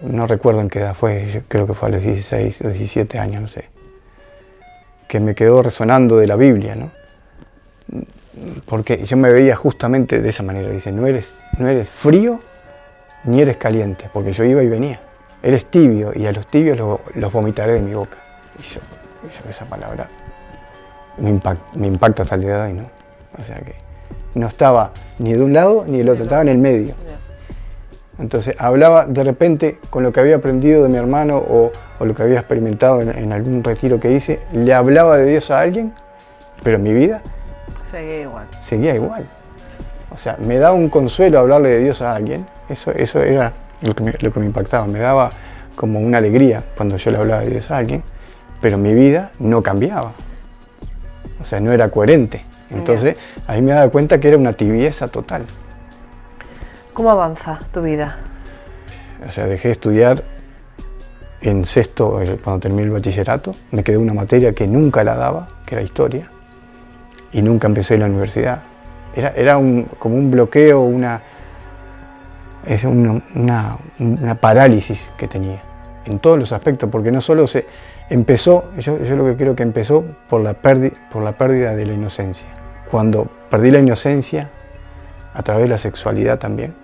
no, 0.00 0.26
recuerdo 0.26 0.62
en 0.62 0.70
qué 0.70 0.78
edad 0.78 0.94
fue, 0.94 1.42
creo 1.48 1.66
que 1.66 1.74
fue 1.74 1.88
a 1.88 1.92
los 1.92 2.02
16 2.02 2.62
o 2.62 2.68
17 2.68 3.18
años, 3.18 3.42
no 3.42 3.48
sé, 3.48 3.68
que 5.06 5.20
me 5.20 5.34
quedó 5.34 5.62
resonando 5.62 6.16
de 6.16 6.28
la 6.28 6.36
Biblia, 6.36 6.76
¿no? 6.76 6.92
Porque 8.66 9.04
yo 9.04 9.16
me 9.16 9.32
veía 9.32 9.56
justamente 9.56 10.20
de 10.20 10.28
esa 10.28 10.42
manera. 10.42 10.70
Dice, 10.70 10.92
no 10.92 11.06
eres, 11.06 11.42
no 11.58 11.68
eres 11.68 11.90
frío 11.90 12.40
ni 13.24 13.40
eres 13.40 13.56
caliente, 13.56 14.08
porque 14.12 14.32
yo 14.32 14.44
iba 14.44 14.62
y 14.62 14.68
venía. 14.68 15.00
Eres 15.42 15.66
tibio 15.66 16.12
y 16.14 16.26
a 16.26 16.32
los 16.32 16.46
tibios 16.46 16.78
los 17.14 17.32
vomitaré 17.32 17.74
de 17.74 17.82
mi 17.82 17.94
boca. 17.94 18.18
Y 18.58 18.62
yo, 18.62 18.80
esa 19.48 19.64
palabra 19.64 20.08
me 21.18 21.86
impacta, 21.86 22.22
hasta 22.22 22.34
el 22.34 22.42
día 22.42 22.56
de 22.56 22.62
hoy, 22.62 22.72
¿no? 22.74 22.90
O 23.38 23.42
sea 23.42 23.58
que 23.58 23.74
no 24.34 24.46
estaba 24.46 24.90
ni 25.18 25.32
de 25.32 25.42
un 25.42 25.52
lado 25.52 25.84
ni 25.86 25.98
del 25.98 26.08
otro, 26.08 26.24
estaba 26.24 26.42
en 26.42 26.48
el 26.48 26.58
medio. 26.58 26.94
Entonces 28.18 28.54
hablaba 28.58 29.06
de 29.06 29.24
repente 29.24 29.78
con 29.90 30.02
lo 30.02 30.12
que 30.12 30.20
había 30.20 30.36
aprendido 30.36 30.82
de 30.84 30.88
mi 30.88 30.96
hermano 30.96 31.38
o, 31.38 31.72
lo 32.00 32.14
que 32.14 32.22
había 32.22 32.38
experimentado 32.38 33.00
en, 33.00 33.32
algún 33.32 33.64
retiro 33.64 33.98
que 33.98 34.12
hice, 34.12 34.40
le 34.52 34.74
hablaba 34.74 35.16
de 35.16 35.24
Dios 35.24 35.50
a 35.50 35.60
alguien, 35.60 35.94
pero 36.62 36.76
en 36.76 36.82
mi 36.82 36.92
vida 36.92 37.22
seguía 37.94 38.20
igual. 38.20 38.46
Seguía 38.60 38.94
igual. 38.94 39.26
O 40.10 40.16
sea, 40.16 40.36
me 40.38 40.58
daba 40.58 40.74
un 40.74 40.88
consuelo 40.88 41.38
hablarle 41.38 41.70
de 41.70 41.78
Dios 41.80 42.02
a 42.02 42.14
alguien, 42.14 42.46
eso, 42.68 42.90
eso 42.92 43.20
era 43.20 43.52
lo 43.82 43.94
que, 43.94 44.04
me, 44.04 44.12
lo 44.20 44.32
que 44.32 44.40
me 44.40 44.46
impactaba, 44.46 44.86
me 44.86 45.00
daba 45.00 45.30
como 45.76 46.00
una 46.00 46.18
alegría 46.18 46.62
cuando 46.76 46.96
yo 46.96 47.10
le 47.10 47.18
hablaba 47.18 47.42
de 47.42 47.50
Dios 47.50 47.70
a 47.70 47.78
alguien, 47.78 48.02
pero 48.60 48.78
mi 48.78 48.94
vida 48.94 49.32
no 49.38 49.62
cambiaba. 49.62 50.12
O 51.40 51.44
sea, 51.44 51.60
no 51.60 51.72
era 51.72 51.90
coherente. 51.90 52.44
Entonces, 52.70 53.16
ahí 53.46 53.60
me 53.60 53.72
daba 53.72 53.90
cuenta 53.90 54.18
que 54.18 54.28
era 54.28 54.38
una 54.38 54.52
tibieza 54.52 55.08
total. 55.08 55.44
¿Cómo 56.92 57.10
avanza 57.10 57.60
tu 57.72 57.82
vida? 57.82 58.18
O 59.26 59.30
sea, 59.30 59.46
dejé 59.46 59.68
de 59.68 59.72
estudiar 59.72 60.22
en 61.40 61.64
sexto, 61.64 62.20
cuando 62.42 62.60
terminé 62.60 62.84
el 62.84 62.90
bachillerato, 62.90 63.54
me 63.70 63.84
quedé 63.84 63.98
una 63.98 64.14
materia 64.14 64.52
que 64.54 64.66
nunca 64.66 65.04
la 65.04 65.14
daba, 65.14 65.48
que 65.66 65.74
era 65.74 65.82
historia, 65.82 66.30
y 67.34 67.42
nunca 67.42 67.66
empecé 67.66 67.98
la 67.98 68.06
universidad. 68.06 68.62
Era, 69.14 69.32
era 69.36 69.58
un, 69.58 69.84
como 69.98 70.16
un 70.16 70.30
bloqueo, 70.30 70.80
una, 70.80 71.20
es 72.64 72.84
una, 72.84 73.20
una, 73.98 74.34
parálisis 74.36 75.08
que 75.16 75.28
tenía 75.28 75.62
en 76.06 76.20
todos 76.20 76.38
los 76.38 76.52
aspectos, 76.52 76.88
porque 76.90 77.10
no 77.10 77.20
solo 77.20 77.46
se 77.46 77.66
empezó, 78.08 78.72
yo, 78.78 79.02
yo 79.02 79.16
lo 79.16 79.24
que 79.24 79.36
creo 79.36 79.56
que 79.56 79.62
empezó 79.64 80.04
por 80.28 80.40
la, 80.42 80.54
por 80.54 81.22
la 81.22 81.32
pérdida 81.32 81.74
de 81.74 81.86
la 81.86 81.92
inocencia. 81.92 82.48
Cuando 82.90 83.28
perdí 83.50 83.70
la 83.70 83.80
inocencia, 83.80 84.50
a 85.34 85.42
través 85.42 85.64
de 85.64 85.68
la 85.68 85.78
sexualidad 85.78 86.38
también, 86.38 86.74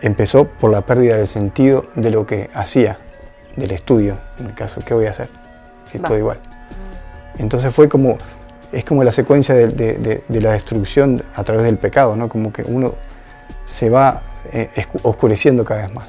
empezó 0.00 0.44
por 0.46 0.70
la 0.70 0.82
pérdida 0.82 1.16
del 1.16 1.26
sentido 1.26 1.86
de 1.96 2.10
lo 2.10 2.24
que 2.24 2.50
hacía, 2.54 2.98
del 3.56 3.72
estudio, 3.72 4.18
en 4.38 4.46
el 4.46 4.54
caso, 4.54 4.80
¿qué 4.84 4.94
voy 4.94 5.06
a 5.06 5.10
hacer? 5.10 5.28
Si 5.86 5.96
estoy 5.96 6.18
igual. 6.18 6.38
Entonces 7.38 7.74
fue 7.74 7.88
como, 7.88 8.18
es 8.74 8.84
como 8.84 9.04
la 9.04 9.12
secuencia 9.12 9.54
de, 9.54 10.22
la 10.28 10.52
destrucción 10.52 11.22
a 11.34 11.44
través 11.44 11.64
del 11.64 11.78
pecado, 11.78 12.16
¿no? 12.16 12.28
Como 12.28 12.52
que 12.52 12.62
uno 12.62 12.94
se 13.64 13.88
va 13.88 14.22
eh, 14.52 14.68
oscureciendo 15.02 15.64
cada 15.64 15.82
vez 15.82 15.94
más. 15.94 16.08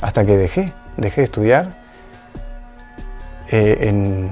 Hasta 0.00 0.24
que 0.24 0.36
dejé, 0.36 0.72
dejé 0.96 1.20
de 1.20 1.24
estudiar 1.24 1.68
eh, 3.50 3.76
en, 3.82 4.30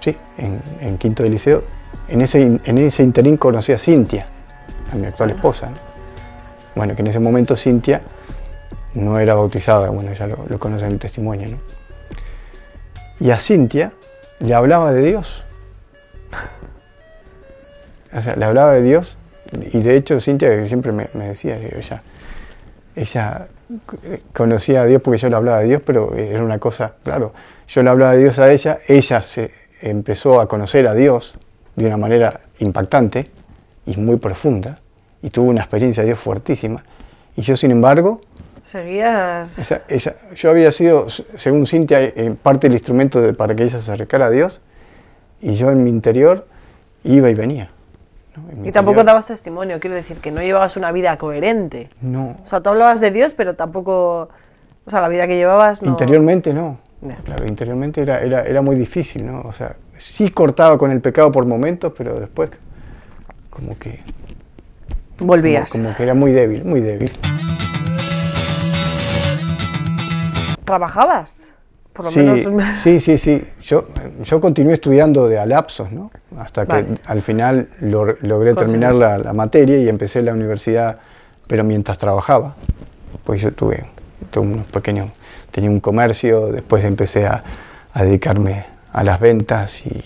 sí, 0.00 0.16
en, 0.36 0.98
quinto 0.98 1.22
de 1.22 1.30
liceo. 1.30 1.64
En 2.08 2.20
ese, 2.20 2.42
en 2.42 2.78
ese 2.78 3.02
interín 3.02 3.36
conocí 3.36 3.72
a 3.72 3.78
Cintia, 3.78 4.26
a 4.92 4.96
mi 4.96 5.06
actual 5.06 5.30
esposa. 5.30 5.70
Bueno, 6.74 6.94
que 6.94 7.00
en 7.00 7.08
ese 7.08 7.18
momento 7.18 7.56
Cintia 7.56 8.02
no 8.94 9.18
era 9.18 9.34
bautizada, 9.34 9.90
bueno, 9.90 10.12
ya 10.12 10.26
lo, 10.26 10.44
lo 10.48 10.58
conocen 10.58 10.88
en 10.88 10.92
el 10.94 10.98
testimonio, 10.98 11.48
¿no? 11.48 11.58
Y 13.18 13.30
a 13.30 13.38
Cintia 13.38 13.92
le 14.40 14.54
hablaba 14.54 14.92
de 14.92 15.02
Dios. 15.02 15.45
O 18.16 18.22
sea, 18.22 18.36
le 18.36 18.44
hablaba 18.44 18.72
de 18.72 18.82
Dios 18.82 19.18
y 19.72 19.80
de 19.80 19.96
hecho 19.96 20.20
Cintia 20.20 20.64
siempre 20.64 20.92
me, 20.92 21.08
decía, 21.14 21.56
ella, 21.56 22.02
ella 22.94 23.46
conocía 24.32 24.82
a 24.82 24.86
Dios 24.86 25.02
porque 25.02 25.18
yo 25.18 25.28
le 25.28 25.36
hablaba 25.36 25.60
de 25.60 25.66
Dios, 25.66 25.82
pero 25.84 26.14
era 26.14 26.42
una 26.42 26.58
cosa, 26.58 26.94
claro, 27.02 27.32
yo 27.68 27.82
le 27.82 27.90
hablaba 27.90 28.12
de 28.12 28.18
Dios 28.20 28.38
a 28.38 28.50
ella, 28.50 28.78
ella 28.88 29.22
se 29.22 29.50
empezó 29.80 30.40
a 30.40 30.48
conocer 30.48 30.86
a 30.86 30.94
Dios 30.94 31.34
de 31.76 31.86
una 31.86 31.96
manera 31.96 32.40
impactante 32.58 33.30
y 33.84 33.96
muy 33.96 34.16
profunda, 34.16 34.80
y 35.22 35.30
tuvo 35.30 35.50
una 35.50 35.60
experiencia 35.60 36.02
de 36.02 36.08
Dios 36.08 36.18
fuertísima. 36.18 36.84
Y 37.36 37.42
yo, 37.42 37.56
sin 37.56 37.70
embargo... 37.70 38.20
Seguías... 38.64 39.60
yo 40.34 40.50
había 40.50 40.70
sido, 40.72 41.08
según 41.08 41.66
Cintia, 41.66 42.02
eh, 42.02 42.34
parte 42.42 42.66
del 42.66 42.74
instrumento 42.74 43.20
de, 43.20 43.32
para 43.32 43.54
que 43.54 43.64
ella 43.64 43.78
se 43.78 43.92
acercara 43.92 44.26
a 44.26 44.30
Dios, 44.30 44.60
y 45.40 45.54
yo 45.54 45.70
en 45.70 45.84
mi 45.84 45.90
interior 45.90 46.46
iba 47.04 47.30
y 47.30 47.34
venía. 47.34 47.70
Y 48.64 48.72
tampoco 48.72 49.04
dabas 49.04 49.26
testimonio, 49.26 49.80
quiero 49.80 49.96
decir, 49.96 50.18
que 50.18 50.30
no 50.30 50.40
llevabas 50.40 50.76
una 50.76 50.92
vida 50.92 51.16
coherente. 51.16 51.90
No. 52.00 52.36
O 52.44 52.48
sea, 52.48 52.60
tú 52.60 52.70
hablabas 52.70 53.00
de 53.00 53.10
Dios, 53.10 53.34
pero 53.34 53.54
tampoco... 53.54 54.28
O 54.84 54.90
sea, 54.90 55.00
la 55.00 55.08
vida 55.08 55.26
que 55.26 55.36
llevabas 55.36 55.82
no... 55.82 55.90
Interiormente 55.90 56.54
no. 56.54 56.78
Claro, 57.24 57.46
interiormente 57.46 58.00
era, 58.00 58.20
era, 58.20 58.42
era 58.42 58.62
muy 58.62 58.76
difícil, 58.76 59.26
¿no? 59.26 59.42
O 59.42 59.52
sea, 59.52 59.76
sí 59.98 60.30
cortaba 60.30 60.78
con 60.78 60.90
el 60.90 61.00
pecado 61.00 61.30
por 61.30 61.44
momentos, 61.46 61.92
pero 61.96 62.18
después 62.18 62.50
como 63.50 63.78
que 63.78 64.00
Volvías. 65.18 65.70
Como, 65.70 65.94
que 65.96 66.02
era 66.02 66.14
muy 66.14 66.32
débil, 66.32 66.64
muy 66.64 66.80
débil. 66.80 67.10
¿Trabajabas? 70.64 71.54
Por 71.96 72.04
lo 72.04 72.10
sí, 72.10 72.20
menos... 72.20 72.76
sí, 72.82 73.00
sí, 73.00 73.18
sí. 73.18 73.42
Yo, 73.62 73.86
yo 74.22 74.40
continué 74.40 74.74
estudiando 74.74 75.28
de 75.28 75.38
alapsos, 75.38 75.90
¿no? 75.90 76.10
Hasta 76.38 76.66
que 76.66 76.84
al 77.06 77.22
final 77.22 77.68
logré 77.80 78.54
terminar 78.54 78.94
la, 78.94 79.32
materia 79.32 79.78
y 79.78 79.88
empecé 79.88 80.22
la 80.22 80.32
universidad, 80.32 80.98
pero 81.46 81.64
mientras 81.64 81.98
trabajaba. 81.98 82.54
Pues 83.24 83.40
yo 83.40 83.52
tuve, 83.52 83.86
tuve 84.30 84.46
unos 84.46 84.66
pequeños, 84.66 85.10
tenía 85.50 85.70
un 85.70 85.80
comercio, 85.80 86.48
después 86.52 86.84
empecé 86.84 87.26
a, 87.26 87.42
dedicarme 87.94 88.66
a 88.92 89.02
las 89.02 89.18
ventas 89.18 89.86
y, 89.86 90.04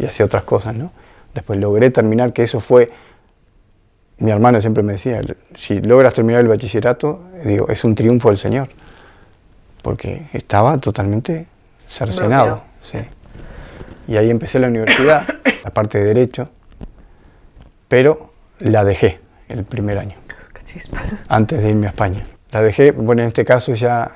y 0.00 0.06
hacía 0.06 0.26
otras 0.26 0.42
cosas, 0.42 0.74
¿no? 0.74 0.90
Después 1.32 1.60
logré 1.60 1.90
terminar, 1.90 2.32
que 2.32 2.42
eso 2.42 2.58
fue 2.58 2.90
mi 4.20 4.30
hermano 4.30 4.60
siempre 4.60 4.82
me 4.82 4.92
decía, 4.92 5.20
si 5.54 5.80
logras 5.80 6.14
terminar 6.14 6.42
el 6.42 6.48
bachillerato, 6.48 7.20
digo, 7.44 7.68
es 7.68 7.84
un 7.84 7.94
triunfo 7.94 8.28
del 8.28 8.36
Señor, 8.36 8.68
porque 9.82 10.26
estaba 10.32 10.78
totalmente 10.78 11.46
cercenado. 11.86 12.62
Sí. 12.82 12.98
Y 14.08 14.16
ahí 14.16 14.30
empecé 14.30 14.58
la 14.58 14.68
universidad, 14.68 15.26
la 15.64 15.70
parte 15.70 15.98
de 15.98 16.04
Derecho, 16.06 16.48
pero 17.88 18.32
la 18.58 18.84
dejé 18.84 19.20
el 19.48 19.64
primer 19.64 19.98
año, 19.98 20.16
antes 21.28 21.62
de 21.62 21.70
irme 21.70 21.86
a 21.86 21.90
España. 21.90 22.24
La 22.50 22.62
dejé, 22.62 22.92
bueno, 22.92 23.22
en 23.22 23.28
este 23.28 23.44
caso 23.44 23.74
ya, 23.74 24.10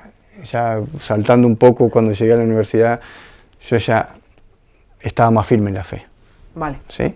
ya 0.45 0.81
saltando 0.99 1.47
un 1.47 1.57
poco 1.57 1.89
cuando 1.91 2.13
llegué 2.13 2.33
a 2.33 2.37
la 2.37 2.45
universidad, 2.45 3.01
yo 3.61 3.77
ya 3.77 4.09
estaba 5.01 5.31
más 5.31 5.47
firme 5.47 5.71
en 5.71 5.75
la 5.75 5.85
fe. 5.85 6.07
Vale. 6.55 6.79
¿Sí? 6.89 7.15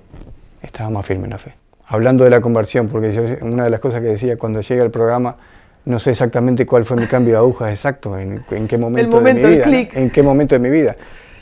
Estaba 0.63 0.91
más 0.91 1.07
firme 1.07 1.25
en 1.25 1.31
la 1.31 1.39
fe 1.39 1.55
hablando 1.89 2.25
de 2.25 2.31
la 2.31 2.41
conversión, 2.41 2.89
porque 2.89 3.13
yo, 3.13 3.23
una 3.43 3.65
de 3.65 3.71
las 3.71 3.81
cosas 3.81 4.01
que 4.01 4.09
decía 4.09 4.37
cuando 4.37 4.61
llega 4.61 4.85
el 4.85 4.91
programa, 4.91 5.37
no 5.89 5.99
sé 5.99 6.11
exactamente 6.11 6.67
cuál 6.67 6.85
fue 6.85 6.99
mi 6.99 7.07
cambio 7.07 7.33
de 7.33 7.39
agujas 7.39 7.71
exacto, 7.71 8.19
en, 8.19 8.45
qué 8.69 8.77
momento, 8.77 9.23
de 9.23 9.33
mi 9.33 9.41
vida, 9.43 9.65
en 9.95 10.11
qué 10.11 10.23
momento 10.23 10.55
de 10.55 10.59
mi 10.59 10.69
vida. 10.69 10.95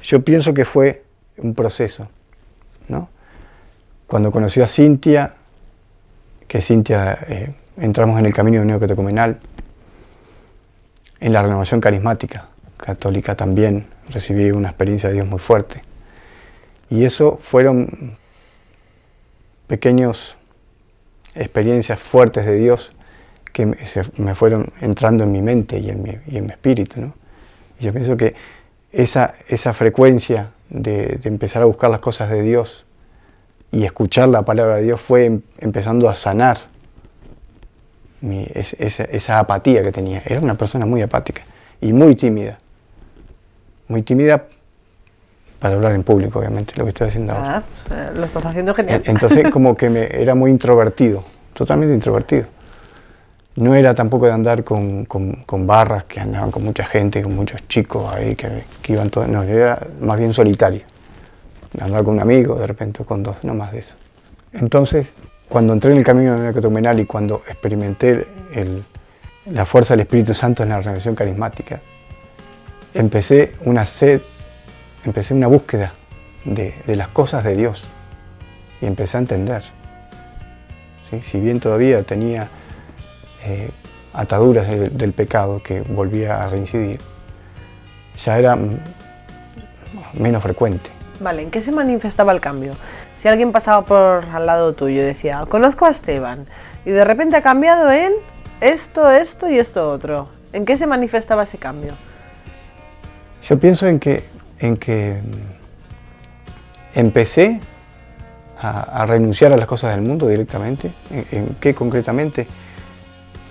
Yo 0.04 0.22
pienso 0.22 0.54
que 0.54 0.64
fue 0.64 1.02
un 1.38 1.52
proceso, 1.52 2.08
¿no? 2.86 3.08
Cuando 4.06 4.30
conocí 4.30 4.60
a 4.60 4.68
Cintia, 4.68 5.34
que 6.46 6.62
Cintia 6.62 7.18
eh, 7.26 7.54
entramos 7.76 8.20
en 8.20 8.26
el 8.26 8.32
camino 8.32 8.64
neocatecumenal, 8.64 9.40
en 11.18 11.32
la 11.32 11.42
renovación 11.42 11.80
carismática 11.80 12.48
católica 12.76 13.34
también 13.34 13.86
recibí 14.10 14.52
una 14.52 14.68
experiencia 14.68 15.08
de 15.08 15.16
Dios 15.16 15.26
muy 15.26 15.40
fuerte. 15.40 15.82
Y 16.88 17.04
eso 17.04 17.36
fueron 17.42 18.16
pequeños 19.66 20.36
experiencias 21.34 21.98
fuertes 21.98 22.46
de 22.46 22.54
Dios 22.54 22.92
que 23.56 23.64
me, 23.64 24.34
fueron 24.34 24.70
entrando 24.82 25.24
en 25.24 25.32
mi 25.32 25.40
mente 25.40 25.78
y 25.78 25.88
en 25.88 26.02
mi, 26.02 26.10
y 26.26 26.36
en 26.36 26.44
mi 26.44 26.50
espíritu. 26.50 27.00
¿no? 27.00 27.14
Y 27.80 27.84
yo 27.84 27.92
pienso 27.94 28.14
que 28.14 28.34
esa, 28.92 29.32
esa 29.48 29.72
frecuencia 29.72 30.50
de, 30.68 31.18
empezar 31.24 31.62
a 31.62 31.64
buscar 31.64 31.88
las 31.88 32.00
cosas 32.00 32.28
de 32.28 32.42
Dios 32.42 32.84
y 33.72 33.84
escuchar 33.84 34.28
la 34.28 34.42
palabra 34.42 34.76
de 34.76 34.82
Dios 34.82 35.00
fue 35.00 35.24
em, 35.24 35.40
empezando 35.56 36.10
a 36.10 36.14
sanar 36.14 36.58
esa, 38.20 39.04
esa 39.04 39.38
apatía 39.38 39.82
que 39.82 39.90
tenía. 39.90 40.20
Era 40.26 40.40
una 40.40 40.56
persona 40.56 40.84
muy 40.84 41.00
apática 41.00 41.40
y 41.80 41.94
muy 41.94 42.14
tímida. 42.14 42.58
Muy 43.88 44.02
tímida 44.02 44.48
para 45.60 45.76
hablar 45.76 45.92
en 45.92 46.02
público, 46.02 46.40
obviamente, 46.40 46.74
lo 46.76 46.84
que 46.84 46.90
estoy 46.90 47.08
haciendo 47.08 47.32
ahora. 47.32 47.64
Ah, 47.90 48.10
lo 48.14 48.22
estás 48.22 48.44
haciendo 48.44 48.74
genial. 48.74 49.00
Entonces, 49.06 49.50
como 49.50 49.74
que 49.78 49.88
me, 49.88 50.08
era 50.20 50.34
muy 50.34 50.50
introvertido, 50.50 51.24
totalmente 51.54 51.94
introvertido. 51.94 52.54
No 53.56 53.74
era 53.74 53.94
tampoco 53.94 54.26
de 54.26 54.32
andar 54.32 54.64
con, 54.64 55.06
con, 55.06 55.66
barras 55.66 56.04
que 56.04 56.20
andaban 56.20 56.50
con 56.50 56.62
mucha 56.62 56.84
gente, 56.84 57.22
con 57.22 57.34
muchos 57.34 57.66
chicos 57.68 58.14
ahí 58.14 58.36
que, 58.36 58.64
iban 58.88 59.08
todos. 59.08 59.28
No, 59.28 59.42
era 59.42 59.78
más 60.00 60.18
bien 60.18 60.34
solitario. 60.34 60.82
Andar 61.80 62.04
con 62.04 62.14
un 62.14 62.20
amigo, 62.20 62.56
de 62.56 62.66
repente 62.66 63.02
con 63.04 63.22
dos, 63.22 63.36
no 63.44 63.54
más 63.54 63.72
de 63.72 63.78
eso. 63.78 63.94
Entonces, 64.52 65.12
cuando 65.48 65.72
entré 65.72 65.92
en 65.92 65.98
el 65.98 66.04
camino 66.04 66.36
neocatecumenal 66.36 67.00
y 67.00 67.06
cuando 67.06 67.42
experimenté 67.48 68.26
la 69.50 69.64
fuerza 69.64 69.94
del 69.94 70.00
Espíritu 70.00 70.34
Santo 70.34 70.62
en 70.62 70.68
la 70.68 70.80
renovación 70.80 71.14
carismática, 71.14 71.80
empecé 72.92 73.54
una 73.64 73.86
sed, 73.86 74.20
empecé 75.04 75.32
una 75.32 75.46
búsqueda 75.46 75.94
de, 76.44 76.74
de 76.86 76.94
las 76.94 77.08
cosas 77.08 77.42
de 77.42 77.56
Dios 77.56 77.84
y 78.82 78.86
empecé 78.86 79.16
a 79.16 79.20
entender. 79.20 79.62
¿sí? 81.10 81.20
Si 81.22 81.40
bien 81.40 81.58
todavía 81.58 82.02
tenía 82.02 82.48
eh, 83.44 83.70
ataduras 84.14 84.68
de- 84.68 84.88
del 84.88 85.12
pecado 85.12 85.62
que 85.62 85.80
volvía 85.82 86.42
a 86.42 86.48
reincidir, 86.48 86.98
ya 88.16 88.38
era 88.38 88.58
menos 90.14 90.42
frecuente. 90.42 90.90
Vale, 91.20 91.42
¿en 91.42 91.50
qué 91.50 91.62
se 91.62 91.72
manifestaba 91.72 92.32
el 92.32 92.40
cambio? 92.40 92.72
Si 93.18 93.28
alguien 93.28 93.52
pasaba 93.52 93.84
por 93.84 94.24
al 94.24 94.46
lado 94.46 94.72
tuyo 94.74 95.00
y 95.02 95.04
decía, 95.04 95.44
conozco 95.48 95.86
a 95.86 95.90
Esteban, 95.90 96.44
y 96.84 96.90
de 96.90 97.04
repente 97.04 97.36
ha 97.36 97.42
cambiado 97.42 97.90
en 97.90 98.12
esto, 98.60 99.10
esto 99.10 99.48
y 99.50 99.58
esto 99.58 99.90
otro. 99.90 100.28
¿En 100.52 100.64
qué 100.64 100.76
se 100.76 100.86
manifestaba 100.86 101.42
ese 101.44 101.58
cambio? 101.58 101.92
Yo 103.42 103.58
pienso 103.58 103.86
en 103.86 103.98
que, 103.98 104.24
en 104.58 104.76
que 104.76 105.20
mm, 105.22 106.98
empecé 106.98 107.60
a, 108.60 109.02
a 109.02 109.06
renunciar 109.06 109.52
a 109.52 109.56
las 109.56 109.66
cosas 109.66 109.94
del 109.94 110.02
mundo 110.04 110.28
directamente. 110.28 110.90
En, 111.10 111.26
en 111.38 111.56
qué 111.60 111.74
concretamente 111.74 112.46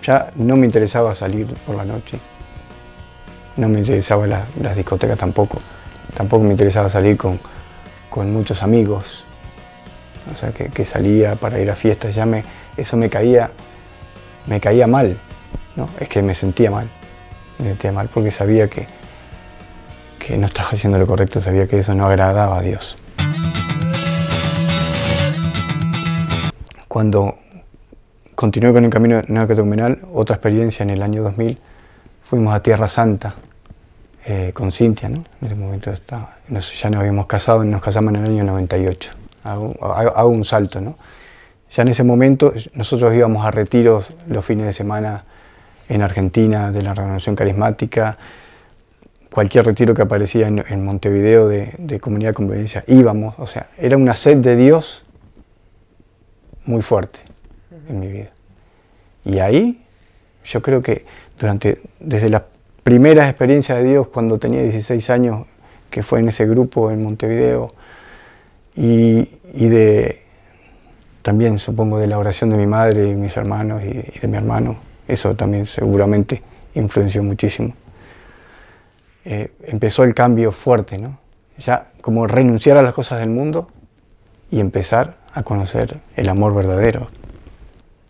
ya 0.05 0.31
no 0.35 0.55
me 0.55 0.65
interesaba 0.65 1.15
salir 1.15 1.47
por 1.65 1.75
la 1.75 1.85
noche. 1.85 2.19
No 3.57 3.69
me 3.69 3.79
interesaba 3.79 4.27
la- 4.27 4.45
las 4.62 4.75
discotecas 4.75 5.17
tampoco. 5.17 5.59
Tampoco 6.15 6.43
me 6.43 6.51
interesaba 6.51 6.89
salir 6.89 7.17
con, 7.17 7.39
con 8.09 8.31
muchos 8.31 8.62
amigos. 8.63 9.24
O 10.33 10.38
sea, 10.38 10.51
que, 10.51 10.69
que 10.69 10.85
salía 10.85 11.35
para 11.35 11.59
ir 11.59 11.69
a 11.71 11.75
fiestas. 11.75 12.13
Ya 12.15 12.25
me, 12.25 12.43
eso 12.77 12.97
me 12.97 13.09
caía, 13.09 13.51
me 14.47 14.59
caía 14.59 14.88
mal. 14.88 15.17
¿no? 15.75 15.88
Es 16.00 16.07
que 16.09 16.21
me 16.21 16.35
sentía 16.35 16.69
mal. 16.71 16.89
Me 17.59 17.69
sentía 17.69 17.91
mal 17.91 18.09
porque 18.13 18.31
sabía 18.31 18.67
que, 18.69 18.88
que 20.19 20.38
no 20.38 20.45
estaba 20.47 20.69
haciendo 20.69 20.97
lo 21.00 21.07
correcto, 21.07 21.39
sabía 21.39 21.67
que 21.67 21.79
eso 21.79 21.93
no 21.95 22.05
agradaba 22.05 22.57
a 22.57 22.62
Dios. 22.62 22.97
Cuando 26.88 27.35
continué 28.36 28.74
con 28.74 28.84
el 28.84 28.89
camino 28.89 29.22
neocatecumenal, 29.27 30.00
otra 30.13 30.36
experiencia 30.36 30.84
en 30.84 30.89
el 30.89 31.01
año 31.01 31.24
2000, 31.24 31.58
fuimos 32.24 32.54
a 32.54 32.62
Tierra 32.62 32.88
Santa 32.88 33.36
eh, 34.25 34.51
con 34.54 34.72
Cintia, 34.72 35.08
¿no? 35.10 35.24
En 35.42 35.48
ese 35.48 35.56
momento 35.56 35.92
ya 35.94 36.30
nos 36.50 37.00
habíamos 37.00 37.25
casado 37.27 37.63
nos 37.63 37.82
casamos 37.82 38.13
en 38.13 38.22
el 38.22 38.30
año 38.32 38.44
98. 38.44 39.12
Hago, 39.44 40.30
un 40.30 40.44
salto, 40.44 40.82
¿no? 40.82 40.98
Ya 41.72 41.84
en 41.84 41.89
ese 41.89 42.04
momento 42.04 42.54
nosotros 42.74 43.13
íbamos 43.13 43.46
a 43.46 43.51
retiros 43.51 44.12
los 44.27 44.44
fines 44.44 44.65
de 44.65 44.74
semana 44.74 45.24
en 45.88 46.01
Argentina 46.01 46.72
de 46.72 46.82
la 46.82 46.94
renovación 46.94 47.36
carismática, 47.36 48.18
cualquier 49.32 49.65
retiro 49.65 49.94
que 49.94 50.01
aparecía 50.01 50.48
en, 50.48 50.63
en 50.68 50.84
Montevideo 50.84 51.48
de, 51.48 51.74
de 51.77 52.00
Comunidad 52.00 52.32
de 52.32 52.36
Convivencia, 52.36 52.84
íbamos, 52.88 53.36
o 53.38 53.48
sea, 53.48 53.70
era 53.77 53.98
una 53.98 54.15
sed 54.15 54.38
de 54.38 54.56
Dios 54.56 55.04
muy 56.65 56.82
fuerte 56.82 57.35
en 57.88 58.00
mi 58.00 58.08
vida. 58.08 58.32
Y 59.24 59.39
ahí 59.39 59.82
yo 60.46 60.62
creo 60.62 60.82
que 60.82 61.06
durante, 61.39 61.82
desde 62.00 62.30
las 62.30 62.43
primeras 62.84 63.30
experiencias 63.30 63.80
de 63.80 63.89
Dios, 63.89 64.08
cuando 64.08 64.38
tenía 64.38 64.62
16 64.62 65.10
años, 65.10 65.48
que 65.89 66.04
fue 66.04 66.19
en 66.19 66.30
ese 66.30 66.45
grupo 66.45 66.91
en 66.91 67.04
Montevideo, 67.04 67.74
y, 68.76 69.30
y 69.54 69.67
de 69.69 70.21
también 71.21 71.58
supongo 71.58 71.98
de 71.98 72.08
la 72.08 72.19
oración 72.19 72.52
de 72.52 72.58
mi 72.58 72.67
madre 72.67 73.10
y 73.10 73.15
mis 73.15 73.36
hermanos 73.36 73.82
y, 73.84 73.88
y 73.88 74.19
de 74.19 74.28
mi 74.28 74.38
hermano, 74.38 74.76
eso 75.08 75.36
también 75.36 75.65
seguramente 75.65 76.43
influenció 76.76 77.24
muchísimo. 77.24 77.74
Eh, 79.24 79.54
empezó 79.63 80.04
el 80.04 80.13
cambio 80.13 80.52
fuerte, 80.52 81.00
¿no? 81.00 81.17
Ya 81.58 81.88
como 82.02 82.28
renunciar 82.28 82.78
a 82.78 82.84
las 82.84 82.93
cosas 82.93 83.19
del 83.19 83.30
mundo 83.30 83.69
y 84.52 84.60
empezar 84.60 85.17
a 85.34 85.41
conocer 85.41 86.00
el 86.15 86.30
amor 86.30 86.54
verdadero 86.54 87.08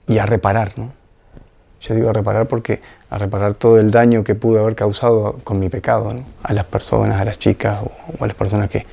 y 0.08 0.18
a 0.20 0.26
reparar, 0.26 0.78
¿no? 0.78 0.92
Yo 1.82 1.94
digo 1.96 2.10
a 2.10 2.14
reparar 2.14 2.48
porque 2.48 2.82
a 3.10 3.18
reparar 3.18 3.54
todo 3.54 3.80
el 3.80 3.92
daño 3.92 4.24
que 4.24 4.34
pude 4.36 4.60
haber 4.60 4.76
causado 4.76 5.40
con 5.44 5.60
mi 5.60 5.70
pecado, 5.70 6.14
¿no? 6.14 6.24
A 6.44 6.54
las 6.54 6.66
personas, 6.66 7.20
a 7.22 7.26
las 7.26 7.38
chicas 7.38 7.80
o, 7.84 7.92
o 8.20 8.24
a 8.24 8.28
las 8.28 8.36
personas 8.36 8.70
que, 8.70 8.86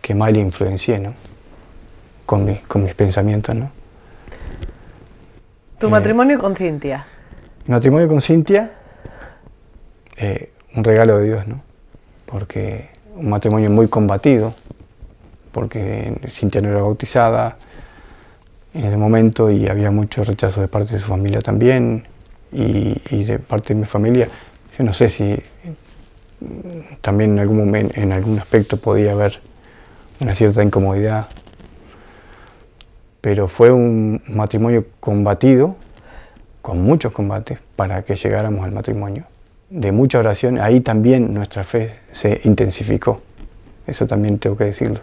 que 0.00 0.14
mal 0.14 0.36
influencié, 0.36 0.98
¿no? 0.98 1.14
Con, 2.26 2.44
mi- 2.44 2.58
con 2.58 2.82
mis 2.82 2.94
pensamientos, 2.94 3.54
¿no? 3.54 3.70
Tu 5.78 5.86
Eh, 5.86 5.90
matrimonio 5.90 6.38
con 6.38 6.56
Cintia. 6.56 7.06
Mi 7.66 7.72
matrimonio 7.74 8.08
con 8.08 8.20
Cintia, 8.20 8.72
eh, 10.16 10.50
un 10.74 10.84
regalo 10.84 11.18
de 11.18 11.24
Dios, 11.26 11.46
¿no? 11.46 11.60
Porque 12.26 12.90
un 13.16 13.28
matrimonio 13.30 13.70
muy 13.70 13.88
combatido, 13.88 14.54
porque 15.52 16.14
Cintia 16.28 16.60
no 16.60 16.68
era 16.68 16.82
bautizada 16.82 17.56
en 18.74 18.84
ese 18.84 18.96
momento 18.96 19.50
y 19.50 19.66
había 19.68 19.90
mucho 19.90 20.24
rechazo 20.24 20.60
de 20.60 20.68
parte 20.68 20.92
de 20.92 20.98
su 20.98 21.06
familia 21.06 21.40
también 21.40 22.04
y, 22.52 23.24
de 23.24 23.38
parte 23.38 23.74
de 23.74 23.80
mi 23.80 23.86
familia. 23.86 24.28
Yo 24.78 24.84
no 24.84 24.92
sé 24.92 25.08
si 25.08 25.24
mm, 26.40 26.94
también 27.00 27.32
en 27.32 27.38
algún 27.40 27.58
momento, 27.58 28.00
en 28.00 28.12
algún 28.12 28.38
aspecto 28.38 28.76
podía 28.76 29.12
haber 29.12 29.40
una 30.20 30.34
cierta 30.34 30.62
incomodidad, 30.62 31.28
pero 33.20 33.48
fue 33.48 33.70
un 33.70 34.22
matrimonio 34.28 34.86
combatido, 35.00 35.76
con 36.62 36.82
muchos 36.82 37.12
combates, 37.12 37.58
para 37.76 38.02
que 38.02 38.16
llegáramos 38.16 38.64
al 38.64 38.72
matrimonio. 38.72 39.24
De 39.70 39.92
mucha 39.92 40.18
oración, 40.18 40.58
ahí 40.58 40.80
también 40.80 41.32
nuestra 41.32 41.64
fe 41.64 41.96
se 42.10 42.40
intensificó. 42.44 43.22
Eso 43.86 44.06
también 44.06 44.38
tengo 44.38 44.56
que 44.56 44.64
decirlo. 44.64 45.00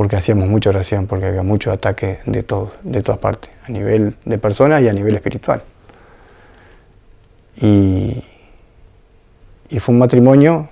Porque 0.00 0.16
hacíamos 0.16 0.48
mucha 0.48 0.70
oración, 0.70 1.06
porque 1.06 1.26
había 1.26 1.42
mucho 1.42 1.70
ataque 1.70 2.20
de, 2.24 2.42
todos, 2.42 2.72
de 2.82 3.02
todas 3.02 3.20
partes, 3.20 3.50
a 3.68 3.70
nivel 3.70 4.16
de 4.24 4.38
personas 4.38 4.80
y 4.80 4.88
a 4.88 4.94
nivel 4.94 5.14
espiritual. 5.14 5.62
Y, 7.60 8.24
fue 9.78 9.92
un 9.92 9.98
matrimonio 9.98 10.70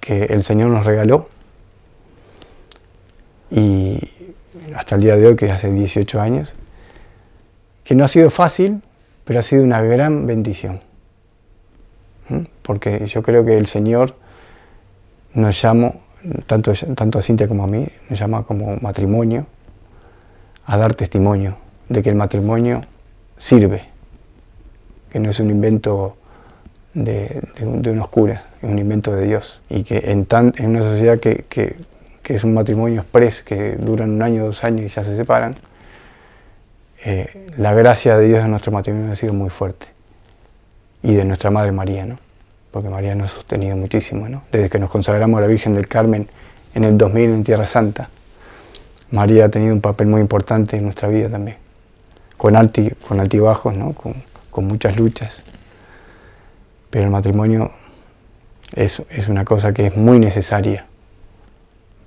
que 0.00 0.24
el 0.24 0.42
Señor 0.42 0.70
nos 0.70 0.84
regaló 0.84 1.28
y 3.52 4.00
hasta 4.74 4.96
el 4.96 5.02
día 5.02 5.16
de 5.16 5.28
hoy, 5.28 5.36
que 5.36 5.52
hace 5.52 5.70
18 5.70 6.20
años, 6.20 6.56
que 7.84 7.94
no 7.94 8.02
ha 8.02 8.08
sido 8.08 8.30
fácil, 8.30 8.82
pero 9.22 9.38
ha 9.38 9.42
sido 9.42 9.62
una 9.62 9.80
gran 9.80 10.26
bendición. 10.26 10.80
¿Mm? 12.30 12.46
Porque 12.62 13.06
yo 13.06 13.22
creo 13.22 13.44
que 13.44 13.56
el 13.56 13.66
Señor 13.66 14.16
nos 15.34 15.62
llama, 15.62 15.92
tanto, 16.46 16.72
a 17.18 17.22
Cintia 17.22 17.48
como 17.48 17.64
a 17.64 17.66
mí, 17.66 17.86
nos 18.10 18.18
llama 18.18 18.44
como 18.44 18.76
matrimonio 18.80 19.46
a 20.66 20.76
dar 20.76 20.94
testimonio 20.94 21.56
de 21.88 22.02
que 22.02 22.08
el 22.10 22.14
matrimonio 22.14 22.82
sirve, 23.36 23.82
que 25.10 25.18
no 25.18 25.30
es 25.30 25.40
un 25.40 25.50
invento 25.50 26.16
de, 26.94 27.42
de, 27.58 27.66
de 27.66 27.90
es 28.62 28.70
un 28.70 28.78
invento 28.78 29.12
de 29.14 29.26
Dios. 29.26 29.60
Y 29.68 29.82
que 29.84 29.98
en, 30.12 30.24
tan, 30.26 30.54
en 30.56 30.70
una 30.70 30.82
sociedad 30.82 31.18
que, 31.18 31.44
que- 31.48 31.76
que 32.22 32.34
es 32.34 32.44
un 32.44 32.54
matrimonio 32.54 33.00
express, 33.00 33.42
que 33.42 33.72
duran 33.76 34.10
un 34.10 34.22
año, 34.22 34.44
dos 34.44 34.62
años 34.62 34.82
y 34.82 34.88
ya 34.88 35.02
se 35.02 35.16
separan, 35.16 35.56
eh, 37.04 37.48
la 37.56 37.74
gracia 37.74 38.16
de 38.16 38.28
Dios 38.28 38.44
en 38.44 38.50
nuestro 38.52 38.70
matrimonio 38.70 39.10
ha 39.10 39.16
sido 39.16 39.32
muy 39.34 39.50
fuerte. 39.50 39.86
Y 41.02 41.14
de 41.14 41.24
nuestra 41.24 41.50
Madre 41.50 41.72
María, 41.72 42.06
¿no? 42.06 42.18
Porque 42.72 42.88
María 42.88 43.14
nos 43.14 43.32
ha 43.32 43.34
sostenido 43.36 43.76
muchísimo, 43.76 44.28
¿no? 44.28 44.42
Desde 44.50 44.68
que 44.68 44.80
nos 44.80 44.90
consagramos 44.90 45.38
a 45.38 45.42
la 45.42 45.46
Virgen 45.46 45.74
del 45.74 45.86
Carmen 45.86 46.28
en 46.74 46.84
el 46.84 46.98
2000 46.98 47.30
en 47.30 47.44
Tierra 47.44 47.66
Santa, 47.66 48.08
María 49.10 49.44
ha 49.44 49.48
tenido 49.50 49.74
un 49.74 49.80
papel 49.80 50.08
muy 50.08 50.20
importante 50.20 50.78
en 50.78 50.84
nuestra 50.84 51.08
vida 51.08 51.28
también. 51.28 51.58
Con, 52.38 52.56
alti, 52.56 52.90
con 53.06 53.20
altibajos, 53.20 53.76
¿no? 53.76 53.92
Con, 53.92 54.14
con 54.50 54.64
muchas 54.64 54.96
luchas. 54.96 55.44
Pero 56.90 57.04
el 57.04 57.10
matrimonio 57.10 57.70
es, 58.74 59.02
es 59.10 59.28
una 59.28 59.44
cosa 59.44 59.72
que 59.72 59.86
es 59.86 59.96
muy 59.96 60.18
necesaria 60.18 60.86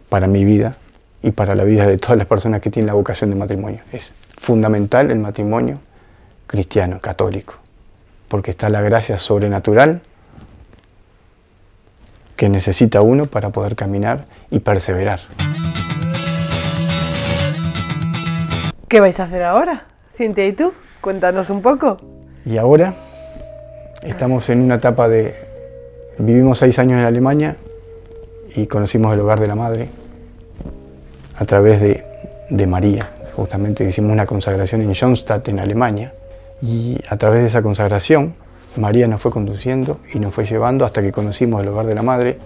para 0.10 0.28
mi 0.28 0.43
vida 0.43 0.78
y 1.21 1.32
para 1.32 1.56
la 1.56 1.63
vida 1.63 1.86
de 1.86 1.97
todas 1.97 2.17
las 2.17 2.28
personas 2.28 2.62
que 2.62 2.69
tienen 2.69 2.88
la 2.88 2.93
vocación 2.93 3.30
de 3.30 3.36
matrimonio. 3.36 3.82
Es 3.91 4.13
fundamental 4.38 5.12
el 5.12 5.19
matrimonio 5.19 5.80
cristiano, 6.47 6.99
católico, 7.01 7.56
porque 8.28 8.51
está 8.51 8.69
la 8.69 8.82
gracia 8.82 9.17
sobrenatural 9.17 10.01
que 12.36 12.50
necesita 12.50 13.02
uno 13.02 13.28
para 13.28 13.50
poder 13.50 13.76
caminar 13.76 14.26
y 14.52 14.60
perseverar. 14.60 15.19
¿Qué 18.88 19.00
vais 19.00 19.19
a 19.19 19.24
hacer 19.24 19.43
ahora, 19.43 19.86
Cintia 20.17 20.45
y 20.45 20.54
tú? 20.54 20.74
Cuéntanos 21.02 21.50
un 21.50 21.62
poco. 21.62 21.98
Y 22.45 22.58
ahora 22.58 22.93
estamos 24.04 24.50
en 24.50 24.62
una 24.62 24.76
etapa 24.76 25.08
de... 25.08 25.36
Vivimos 26.17 26.60
seis 26.60 26.80
años 26.80 27.00
en 27.00 27.06
Alemania 27.06 27.58
y 28.56 28.67
conocimos 28.67 29.13
el 29.13 29.19
hogar 29.19 29.39
de 29.39 29.48
la 29.48 29.56
madre 29.56 29.89
a 31.38 31.45
través 31.45 31.82
de, 31.82 32.06
de 32.50 32.67
María. 32.67 33.10
justamente 33.36 33.84
hicimos 33.84 34.12
una 34.12 34.26
consagración 34.26 34.82
en 34.82 34.93
Schoenstatt, 34.93 35.48
en 35.50 35.60
Alemania, 35.60 36.13
y 36.62 36.98
a 37.10 37.17
través 37.17 37.41
de 37.41 37.48
esa 37.48 37.62
consagración, 37.62 38.36
María 38.77 39.07
nos 39.07 39.21
fue 39.21 39.31
conduciendo 39.31 39.99
y 40.13 40.19
nos 40.19 40.33
fue 40.33 40.45
llevando 40.45 40.85
hasta 40.85 41.01
que 41.01 41.11
conocimos 41.11 41.61
el 41.61 41.69
hogar 41.69 41.85
de 41.85 41.95
la 41.95 42.03
Madre, 42.03 42.38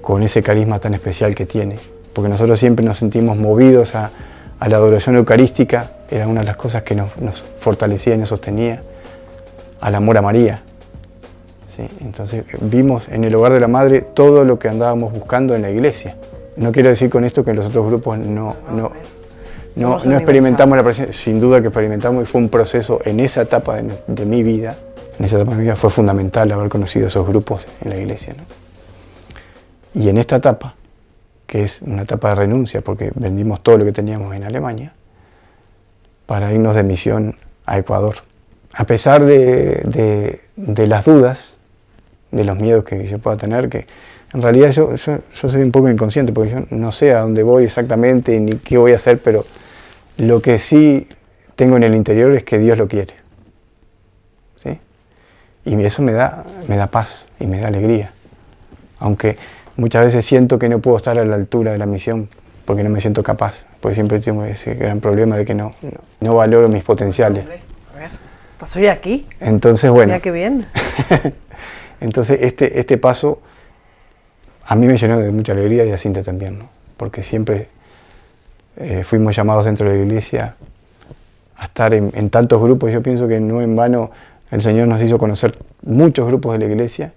con 0.00 0.22
ese 0.22 0.42
carisma 0.42 0.78
tan 0.78 0.94
especial 0.94 1.34
que 1.34 1.46
tiene, 1.46 1.76
porque 2.12 2.28
nosotros 2.28 2.58
siempre 2.58 2.84
nos 2.84 2.98
sentimos 2.98 3.36
movidos 3.36 3.94
a, 3.94 4.10
la 4.66 4.76
adoración 4.76 5.16
eucarística, 5.16 5.90
era 6.08 6.28
una 6.28 6.40
de 6.40 6.46
las 6.46 6.56
cosas 6.56 6.84
que 6.84 6.94
nos, 6.94 7.16
nos 7.18 7.42
fortalecía 7.42 8.14
y 8.14 8.18
nos 8.18 8.28
sostenía, 8.28 8.80
al 9.80 9.94
amor 9.96 10.18
a 10.18 10.22
María. 10.22 10.62
Entonces 12.00 12.44
vimos 12.60 13.08
en 13.08 13.24
el 13.24 13.34
hogar 13.34 13.52
de 13.52 13.60
la 13.60 13.68
Madre 13.68 14.02
todo 14.02 14.44
lo 14.44 14.58
que 14.58 14.68
andábamos 14.68 15.12
buscando 15.12 15.54
en 15.54 15.62
la 15.62 15.70
iglesia. 15.70 16.16
No 16.56 16.70
quiero 16.70 16.90
decir 16.90 17.10
con 17.10 17.24
esto 17.24 17.44
que 17.44 17.54
los 17.54 17.66
otros 17.66 17.86
grupos 17.86 18.18
no, 18.18 18.54
no, 18.70 18.92
no, 19.74 19.98
no 20.04 20.14
experimentamos 20.14 20.76
la 20.76 20.84
presencia, 20.84 21.14
sin 21.14 21.40
duda 21.40 21.60
que 21.60 21.68
experimentamos 21.68 22.24
y 22.24 22.26
fue 22.26 22.40
un 22.40 22.50
proceso 22.50 23.00
en 23.04 23.20
esa 23.20 23.42
etapa 23.42 23.80
de, 24.06 24.26
mi 24.26 24.42
vida, 24.42 24.76
en 25.22 25.26
esa 25.26 25.36
etapa 25.36 25.52
de 25.52 25.58
mi 25.58 25.62
vida 25.62 25.76
fue 25.76 25.88
fundamental 25.88 26.50
haber 26.50 26.68
conocido 26.68 27.06
esos 27.06 27.24
grupos 27.24 27.64
en 27.80 27.90
la 27.90 27.96
iglesia. 27.96 28.34
Y 29.94 30.08
en 30.08 30.18
esta 30.18 30.34
etapa, 30.34 30.74
que 31.46 31.62
es 31.62 31.80
una 31.80 32.02
etapa 32.02 32.30
de 32.30 32.34
renuncia, 32.34 32.80
porque 32.80 33.12
vendimos 33.14 33.62
todo 33.62 33.78
lo 33.78 33.84
que 33.84 33.92
teníamos 33.92 34.34
en 34.34 34.42
Alemania, 34.42 34.94
para 36.26 36.52
irnos 36.52 36.74
de 36.74 36.82
misión 36.82 37.36
a 37.66 37.78
Ecuador. 37.78 38.16
A 38.72 38.84
pesar 38.84 39.24
de, 39.24 40.40
las 40.56 41.04
dudas, 41.04 41.56
de 42.32 42.42
los 42.42 42.58
miedos 42.58 42.84
que 42.84 43.06
yo 43.06 43.20
pueda 43.20 43.36
tener, 43.36 43.68
que 43.68 43.86
en 44.34 44.42
realidad 44.42 44.72
yo, 44.72 44.96
yo, 44.96 45.18
yo, 45.40 45.48
soy 45.48 45.62
un 45.62 45.70
poco 45.70 45.88
inconsciente, 45.88 46.32
porque 46.32 46.50
yo 46.50 46.60
no 46.70 46.90
sé 46.90 47.14
a 47.14 47.20
dónde 47.20 47.44
voy 47.44 47.62
exactamente 47.62 48.40
ni 48.40 48.56
qué 48.56 48.76
voy 48.76 48.90
a 48.90 48.96
hacer, 48.96 49.22
pero 49.22 49.46
lo 50.16 50.42
que 50.42 50.58
sí 50.58 51.06
tengo 51.54 51.76
en 51.76 51.84
el 51.84 51.94
interior 51.94 52.34
es 52.34 52.42
que 52.42 52.58
Dios 52.58 52.76
lo 52.76 52.88
quiere. 52.88 53.21
Y 55.64 55.82
eso 55.84 56.02
me 56.02 56.12
da, 56.12 56.44
me 56.68 56.76
da 56.76 56.88
paz 56.88 57.26
y 57.38 57.46
me 57.46 57.60
da 57.60 57.68
alegría. 57.68 58.12
Aunque 58.98 59.36
muchas 59.76 60.04
veces 60.04 60.24
siento 60.24 60.58
que 60.58 60.68
no 60.68 60.80
puedo 60.80 60.96
estar 60.96 61.18
a 61.18 61.24
la 61.24 61.34
altura 61.34 61.72
de 61.72 61.78
la 61.78 61.86
misión 61.86 62.28
porque 62.64 62.82
no 62.82 62.90
me 62.90 63.00
siento 63.00 63.22
capaz. 63.22 63.64
Porque 63.80 63.94
siempre 63.94 64.20
tengo 64.20 64.44
ese 64.44 64.74
gran 64.74 65.00
problema 65.00 65.36
de 65.36 65.44
que 65.44 65.54
no, 65.54 65.74
no, 66.20 66.34
valoro 66.34 66.68
mis 66.68 66.84
potenciales. 66.84 67.44
A 67.44 68.78
ver, 68.78 68.90
aquí. 68.90 69.26
Entonces, 69.40 69.90
bueno. 69.90 70.12
Mira 70.12 70.20
qué 70.20 70.30
bien. 70.30 70.66
Entonces, 72.00 72.38
este, 72.42 72.78
este 72.80 72.98
paso 72.98 73.40
a 74.64 74.74
mí 74.74 74.86
me 74.86 74.96
llenó 74.96 75.18
de 75.18 75.30
mucha 75.30 75.52
alegría 75.52 75.84
y 75.84 75.92
a 75.92 75.98
Cintia 75.98 76.22
también, 76.22 76.58
¿no? 76.58 76.68
porque 77.02 77.20
siempre 77.20 77.68
eh, 78.76 79.02
fuimos 79.02 79.34
llamados 79.34 79.64
dentro 79.64 79.88
de 79.88 79.96
la 79.96 80.04
iglesia 80.04 80.54
a 81.56 81.64
estar 81.64 81.92
en, 81.94 82.30
tantos 82.30 82.62
grupos. 82.62 82.92
Yo 82.92 83.02
pienso 83.02 83.26
que 83.26 83.40
no 83.40 83.60
en 83.60 83.74
vano 83.74 84.12
el 84.52 84.62
Señor 84.62 84.86
nos 84.86 85.02
hizo 85.02 85.18
conocer 85.18 85.58
muchos 85.82 86.26
grupos 86.26 86.52
de 86.52 86.58
la 86.60 86.64
iglesia 86.66 87.12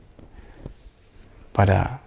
para, 1.54 2.00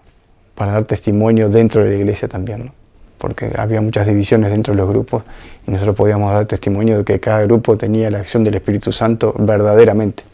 para 0.54 0.72
dar 0.72 0.84
testimonio 0.84 1.48
dentro 1.48 1.84
de 1.84 1.90
la 1.90 1.96
iglesia 1.96 2.28
también, 2.28 2.72
porque 3.18 3.52
había 3.56 3.80
muchas 3.80 4.06
divisiones 4.06 4.50
dentro 4.50 4.74
de 4.74 4.78
los 4.78 4.88
grupos 4.88 5.22
y 5.66 5.70
nosotros 5.70 5.94
podíamos 5.94 6.32
dar 6.32 6.46
testimonio 6.46 6.98
de 6.98 7.04
que 7.04 7.20
cada 7.20 7.42
grupo 7.42 7.76
tenía 7.76 8.10
la 8.10 8.18
acción 8.18 8.42
del 8.42 8.56
Espíritu 8.56 8.90
Santo 8.90 9.34
verdaderamente. 9.38 10.24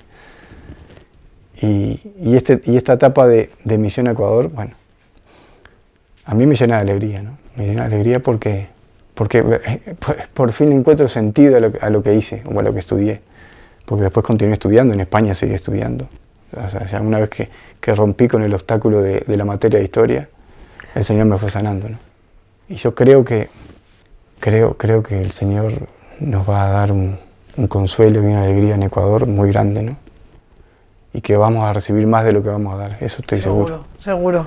Y, 1.60 2.00
y, 2.18 2.36
este, 2.36 2.60
y 2.64 2.76
esta 2.76 2.94
etapa 2.94 3.26
de, 3.26 3.50
de 3.64 3.78
Misión 3.78 4.06
Ecuador, 4.06 4.48
bueno, 4.48 4.72
a 6.24 6.34
mí 6.34 6.46
me 6.46 6.56
llena 6.56 6.76
de 6.76 6.82
alegría, 6.82 7.22
¿no? 7.22 7.36
Me 7.56 7.66
llena 7.66 7.82
de 7.82 7.94
alegría 7.94 8.20
porque 8.20 8.74
porque 9.14 9.38
eh, 9.38 9.94
por 10.34 10.52
fin 10.52 10.72
encuentro 10.72 11.08
sentido 11.08 11.56
a 11.56 11.90
lo, 11.90 12.02
que 12.02 12.14
hice 12.14 12.42
o 12.52 12.58
a 12.58 12.62
lo 12.62 12.74
que 12.74 12.80
estudié, 12.80 13.20
porque 13.84 14.04
después 14.04 14.24
continué 14.24 14.54
estudiando, 14.54 14.94
en 14.94 15.00
España 15.00 15.34
seguí 15.34 15.54
estudiando. 15.54 16.08
O 16.52 16.68
sea, 16.68 16.86
ya 16.86 17.00
una 17.00 17.18
vez 17.18 17.30
que, 17.30 17.50
que 17.80 17.94
rompí 17.94 18.28
con 18.28 18.42
el 18.42 18.54
obstáculo 18.54 19.02
de, 19.02 19.20
de, 19.20 19.36
la 19.36 19.44
materia 19.44 19.78
de 19.78 19.84
historia, 19.84 20.28
el 20.94 21.04
Señor 21.04 21.26
me 21.26 21.38
fue 21.38 21.50
sanando. 21.50 21.88
¿no? 21.88 21.98
Y 22.68 22.76
yo 22.76 22.94
creo 22.94 23.24
que, 23.24 23.48
creo, 24.40 24.76
creo 24.76 25.02
que 25.02 25.20
el 25.20 25.32
Señor 25.32 25.72
nos 26.20 26.48
va 26.48 26.64
a 26.64 26.68
dar 26.68 26.92
un, 26.92 27.18
un 27.56 27.66
consuelo 27.66 28.22
y 28.22 28.26
una 28.26 28.44
alegría 28.44 28.74
en 28.74 28.84
Ecuador 28.84 29.26
muy 29.26 29.50
grande, 29.50 29.82
¿no? 29.82 29.96
Y 31.12 31.20
que 31.20 31.36
vamos 31.36 31.64
a 31.64 31.72
recibir 31.72 32.06
más 32.06 32.24
de 32.24 32.32
lo 32.32 32.42
que 32.42 32.48
vamos 32.48 32.74
a 32.74 32.76
dar, 32.76 32.96
eso 33.00 33.20
estoy 33.20 33.40
seguro. 33.40 33.84
Seguro, 33.98 34.46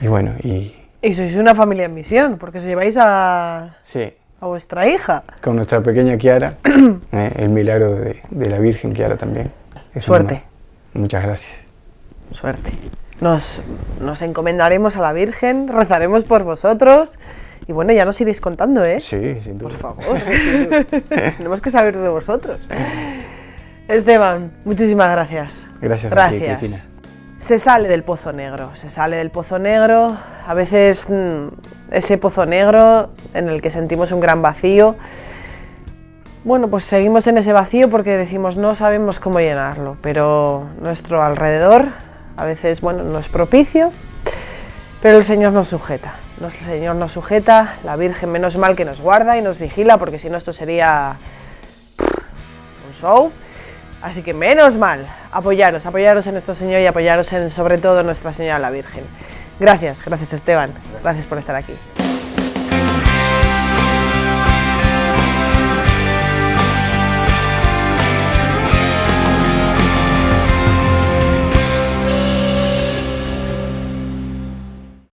Y 0.00 0.08
bueno, 0.08 0.32
y, 0.42 0.74
y 1.00 1.12
sois 1.14 1.36
una 1.36 1.54
familia 1.54 1.84
en 1.84 1.94
misión, 1.94 2.38
porque 2.38 2.60
se 2.60 2.66
lleváis 2.66 2.96
a, 2.98 3.76
a 4.40 4.46
vuestra 4.46 4.88
hija. 4.88 5.24
Con 5.40 5.56
nuestra 5.56 5.82
pequeña 5.82 6.16
Kiara, 6.16 6.58
eh, 7.12 7.32
el 7.36 7.50
milagro 7.50 7.94
de, 7.94 8.48
la 8.48 8.58
Virgen 8.58 8.92
Kiara 8.92 9.16
también. 9.16 9.52
Suerte. 9.98 10.42
muchas 10.92 11.22
gracias. 11.22 11.58
Suerte. 12.32 12.70
Nos, 13.20 13.60
nos 14.00 14.20
encomendaremos 14.20 14.96
a 14.96 15.00
la 15.00 15.12
Virgen, 15.12 15.68
rezaremos 15.68 16.24
por 16.24 16.44
vosotros. 16.44 17.18
Y 17.66 17.72
bueno, 17.72 17.92
ya 17.92 18.04
nos 18.04 18.20
iréis 18.20 18.40
contando, 18.40 18.84
¿eh? 18.84 19.00
Sí, 19.00 19.40
sin 19.40 19.58
duda. 19.58 19.70
Por 19.70 19.78
favor. 19.78 20.18
Tenemos 21.36 21.60
que 21.60 21.70
saber 21.70 21.96
de 21.96 22.08
vosotros. 22.08 22.60
Esteban, 23.88 24.52
muchísimas 24.64 25.10
gracias. 25.10 25.52
Gracias, 25.80 26.12
gracias. 26.12 26.42
a 26.42 26.56
ti, 26.56 26.66
Cristina 26.66 26.95
se 27.38 27.58
sale 27.58 27.88
del 27.88 28.02
pozo 28.02 28.32
negro, 28.32 28.70
se 28.74 28.90
sale 28.90 29.16
del 29.16 29.30
pozo 29.30 29.58
negro, 29.58 30.16
a 30.46 30.54
veces 30.54 31.08
mm, 31.08 31.48
ese 31.90 32.18
pozo 32.18 32.46
negro 32.46 33.10
en 33.34 33.48
el 33.48 33.62
que 33.62 33.70
sentimos 33.70 34.12
un 34.12 34.20
gran 34.20 34.42
vacío, 34.42 34.96
bueno, 36.44 36.68
pues 36.68 36.84
seguimos 36.84 37.26
en 37.26 37.38
ese 37.38 37.52
vacío 37.52 37.90
porque 37.90 38.16
decimos 38.16 38.56
no 38.56 38.74
sabemos 38.74 39.18
cómo 39.18 39.40
llenarlo, 39.40 39.96
pero 40.00 40.64
nuestro 40.80 41.22
alrededor 41.22 41.88
a 42.36 42.44
veces, 42.44 42.80
bueno, 42.80 43.02
no 43.02 43.18
es 43.18 43.28
propicio, 43.28 43.90
pero 45.02 45.18
el 45.18 45.24
Señor 45.24 45.52
nos 45.52 45.68
sujeta, 45.68 46.14
el 46.40 46.50
Señor 46.50 46.96
nos 46.96 47.12
sujeta, 47.12 47.74
la 47.82 47.96
Virgen 47.96 48.30
menos 48.30 48.56
mal 48.58 48.76
que 48.76 48.84
nos 48.84 49.00
guarda 49.00 49.36
y 49.38 49.42
nos 49.42 49.58
vigila, 49.58 49.98
porque 49.98 50.18
si 50.18 50.30
no 50.30 50.36
esto 50.36 50.52
sería 50.52 51.16
un 52.86 52.94
show. 52.94 53.32
Así 54.02 54.22
que 54.22 54.34
menos 54.34 54.76
mal, 54.76 55.06
apoyaros, 55.32 55.86
apoyaros 55.86 56.26
en 56.26 56.34
nuestro 56.34 56.54
Señor 56.54 56.80
y 56.80 56.86
apoyaros 56.86 57.32
en 57.32 57.50
sobre 57.50 57.78
todo 57.78 58.02
Nuestra 58.02 58.32
Señora 58.32 58.58
la 58.58 58.70
Virgen. 58.70 59.04
Gracias, 59.58 59.98
gracias 60.04 60.34
Esteban, 60.34 60.70
gracias 61.02 61.26
por 61.26 61.38
estar 61.38 61.56
aquí. 61.56 61.74